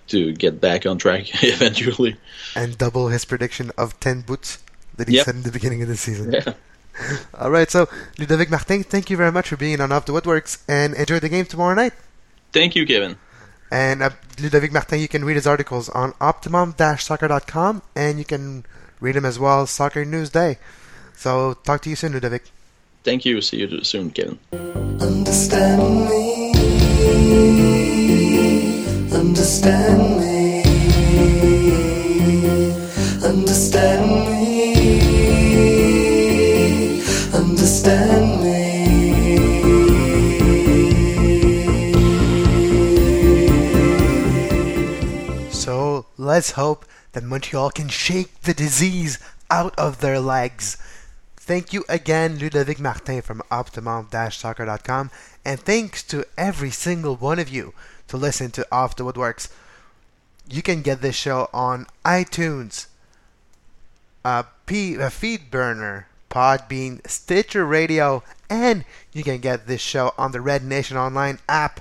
to 0.09 0.33
get 0.33 0.61
back 0.61 0.87
on 0.87 0.99
track 0.99 1.27
eventually. 1.43 2.17
and 2.55 2.77
double 2.79 3.09
his 3.09 3.25
prediction 3.25 3.71
of 3.79 3.99
10 4.01 4.23
boots 4.23 4.59
that 4.97 5.09
he 5.09 5.17
Yep. 5.17 5.25
said 5.27 5.35
in 5.37 5.43
the 5.43 5.53
beginning 5.53 5.83
of 5.83 5.89
the 5.89 5.97
season. 5.97 6.33
Yeah. 6.33 6.53
All 7.35 7.51
right, 7.51 7.69
so 7.71 7.89
Ludovic 8.19 8.51
Martin, 8.51 8.85
thank 8.85 9.11
you 9.11 9.17
very 9.17 9.33
much 9.33 9.49
for 9.49 9.57
being 9.57 9.81
on 9.81 9.91
Off 9.91 10.07
the 10.07 10.13
Woodworkx 10.13 10.63
and 10.69 10.95
enjoy 10.95 11.19
the 11.19 11.29
game 11.29 11.45
tomorrow 11.47 11.75
night. 11.75 11.93
Thank 12.53 12.77
you, 12.77 12.87
Kevin. 12.87 13.17
And 13.71 14.03
uh, 14.03 14.11
Ludovic 14.41 14.73
Martin, 14.73 15.01
you 15.01 15.09
can 15.09 15.25
read 15.25 15.35
his 15.35 15.47
articles 15.47 15.89
on 15.89 16.15
optimum-soccer.com 16.21 17.83
and 17.97 18.19
you 18.19 18.25
can 18.25 18.65
read 19.01 19.17
him 19.17 19.25
as 19.25 19.39
well 19.41 19.67
Soccer 19.67 20.05
News 20.05 20.31
Day. 20.31 20.59
So 21.17 21.55
talk 21.55 21.81
to 21.83 21.91
you 21.91 21.97
soon, 21.97 22.13
Ludovic. 22.13 22.45
Thank 23.03 23.25
you. 23.25 23.41
See 23.41 23.57
you 23.59 23.83
soon, 23.83 24.11
Kevin. 24.13 24.39
Understand 25.01 26.09
me. 26.09 26.55
Understand 29.27 30.21
me. 30.21 30.63
Understand 33.25 34.05
me. 34.29 34.73
Understand 37.33 38.27
me. 38.43 38.61
So 45.51 46.05
let's 46.19 46.51
hope 46.51 46.85
that 47.13 47.25
Montreal 47.25 47.71
can 47.71 47.89
shake 47.89 48.43
the 48.43 48.53
disease 48.53 49.19
out 49.51 49.75
of 49.79 50.01
their 50.01 50.21
legs. 50.21 50.77
Thank 51.37 51.73
you 51.73 51.85
again, 51.89 52.39
Ludovic 52.39 52.79
Martin 52.79 53.23
from 53.23 53.41
optimum-soccer.com, 53.51 55.11
and 55.45 55.61
thanks 55.61 56.03
to 56.05 56.27
every 56.37 56.71
single 56.71 57.17
one 57.17 57.39
of 57.39 57.49
you 57.49 57.73
to 58.09 58.17
listen 58.17 58.51
to 58.53 58.67
Off 58.71 58.97
the 58.97 59.05
Woodworkx. 59.05 59.51
You 60.49 60.63
can 60.63 60.83
get 60.83 61.01
this 61.01 61.17
show 61.17 61.49
on 61.53 61.87
iTunes, 62.05 62.87
P, 64.67 64.99
uh, 64.99 65.09
Feedburner, 65.11 66.05
Podbean, 66.31 67.07
Stitcher 67.09 67.65
Radio, 67.65 68.23
and 68.51 68.85
you 69.13 69.23
can 69.23 69.41
get 69.41 69.67
this 69.67 69.81
show 69.81 70.13
on 70.19 70.33
the 70.33 70.41
Red 70.41 70.65
Nation 70.65 70.97
Online 70.97 71.39
app. 71.49 71.81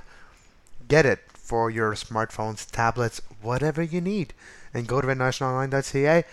Get 0.87 1.05
it 1.05 1.19
for 1.33 1.69
your 1.69 1.93
smartphones, 1.93 2.69
tablets, 2.69 3.21
whatever 3.41 3.81
you 3.81 3.99
need. 3.99 4.33
And 4.73 4.87
go 4.87 5.01
to 5.01 5.07
rednationalonline.ca 5.07 6.23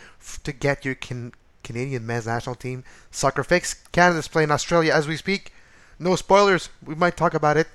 to 0.45 0.53
get 0.53 0.85
your 0.85 0.95
can- 0.95 1.35
Canadian 1.63 2.07
men's 2.07 2.27
national 2.27 2.55
team 2.55 2.85
soccer 3.11 3.45
fix. 3.45 3.75
Canada's 3.93 4.29
playing 4.29 4.51
Australia 4.51 4.93
as 4.93 5.07
we 5.07 5.17
speak. 5.17 5.53
No 5.99 6.17
spoilers. 6.17 6.71
We 6.85 6.95
might 6.95 7.17
talk 7.17 7.35
about 7.35 7.57
it 7.57 7.69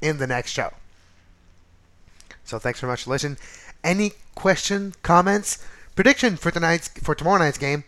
in 0.00 0.18
the 0.18 0.26
next 0.26 0.52
show. 0.52 0.72
So 2.44 2.58
thanks 2.58 2.80
very 2.80 2.92
much 2.92 3.04
for 3.04 3.10
listening. 3.10 3.38
Any 3.84 4.12
question, 4.34 4.94
comments, 5.02 5.64
prediction 5.94 6.36
for 6.36 6.50
tonight's 6.50 6.88
for 6.88 7.14
tomorrow 7.14 7.38
night's 7.38 7.58
game? 7.58 7.84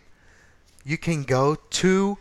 You 0.83 0.97
can 0.97 1.23
go 1.23 1.55
to 1.55 2.17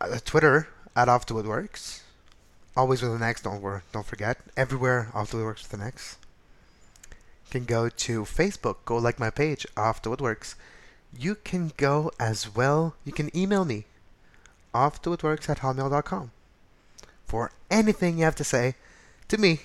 uh, 0.00 0.18
Twitter 0.24 0.68
at 0.94 1.08
Off 1.08 1.26
the 1.26 1.34
Woodworkx. 1.34 2.00
Always 2.76 3.02
with 3.02 3.12
an 3.12 3.22
X, 3.22 3.42
don't 3.42 3.60
worry, 3.60 3.82
don't 3.92 4.06
forget. 4.06 4.38
Everywhere 4.56 5.08
Off 5.14 5.30
the 5.30 5.38
Woodworkx 5.38 5.62
with 5.62 5.74
an 5.74 5.86
X. 5.86 6.16
You 7.10 7.50
can 7.50 7.64
go 7.64 7.88
to 7.88 8.22
Facebook, 8.22 8.76
go 8.84 8.96
like 8.96 9.18
my 9.18 9.30
page, 9.30 9.66
Off 9.76 10.02
the 10.02 10.10
Woodworkx. 10.10 10.54
You 11.16 11.34
can 11.34 11.72
go 11.76 12.12
as 12.20 12.54
well, 12.54 12.94
you 13.04 13.12
can 13.12 13.36
email 13.36 13.64
me, 13.64 13.86
offthewoodworkx 14.74 15.48
at 15.48 15.58
hotmail.com 15.58 16.30
for 17.26 17.50
anything 17.70 18.18
you 18.18 18.24
have 18.24 18.36
to 18.36 18.44
say 18.44 18.74
to 19.28 19.38
me. 19.38 19.60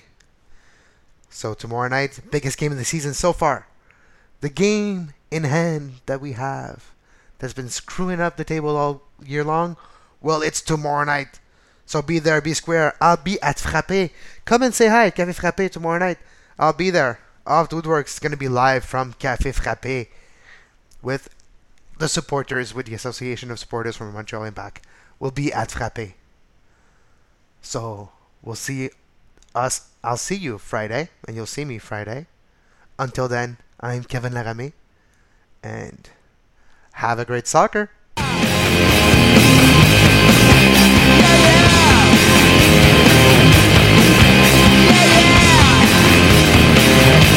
So 1.28 1.54
tomorrow 1.54 1.88
night, 1.88 2.20
biggest 2.30 2.58
game 2.58 2.72
of 2.72 2.78
the 2.78 2.84
season 2.84 3.14
so 3.14 3.32
far. 3.32 3.66
The 4.40 4.48
game 4.48 5.12
in 5.30 5.44
hand 5.44 6.00
that 6.06 6.20
we 6.20 6.32
have 6.32 6.92
that's 7.38 7.52
been 7.52 7.68
screwing 7.68 8.20
up 8.20 8.36
the 8.36 8.44
table 8.44 8.76
all 8.76 9.02
year 9.24 9.44
long. 9.44 9.76
Well, 10.20 10.42
it's 10.42 10.60
tomorrow 10.60 11.04
night. 11.04 11.40
So 11.84 12.02
be 12.02 12.18
there, 12.18 12.40
be 12.40 12.54
square. 12.54 12.94
I'll 13.00 13.16
be 13.16 13.40
at 13.42 13.58
Frappé. 13.58 14.10
Come 14.44 14.62
and 14.62 14.74
say 14.74 14.88
hi, 14.88 15.10
Café 15.10 15.38
Frappé 15.38 15.70
tomorrow 15.70 15.98
night. 15.98 16.18
I'll 16.58 16.72
be 16.72 16.90
there. 16.90 17.20
Off 17.46 17.68
the 17.68 17.76
Woodworkx 17.76 18.08
is 18.08 18.18
gonna 18.18 18.36
be 18.36 18.48
live 18.48 18.84
from 18.84 19.12
Café 19.14 19.54
Frappé 19.54 20.08
with 21.00 21.28
the 21.98 22.08
supporters, 22.08 22.74
with 22.74 22.86
the 22.86 22.94
Association 22.94 23.50
of 23.50 23.58
Supporters 23.58 23.96
from 23.96 24.12
Montreal 24.12 24.44
and 24.44 24.54
back. 24.54 24.82
We'll 25.18 25.30
be 25.30 25.52
at 25.52 25.70
Frappé. 25.70 26.14
So 27.62 28.10
we'll 28.42 28.56
see 28.56 28.90
us. 29.54 29.88
I'll 30.06 30.16
see 30.16 30.36
you 30.36 30.56
Friday, 30.58 31.08
and 31.26 31.34
you'll 31.34 31.46
see 31.46 31.64
me 31.64 31.78
Friday. 31.78 32.28
Until 32.96 33.26
then, 33.26 33.56
I'm 33.80 34.04
Kevin 34.04 34.32
Laramie, 34.32 34.72
and 35.64 36.08
have 36.92 37.18
a 37.18 37.24
great 37.24 37.48
soccer. 37.48 37.90
Yeah, 38.16 38.32
yeah. 46.98 47.35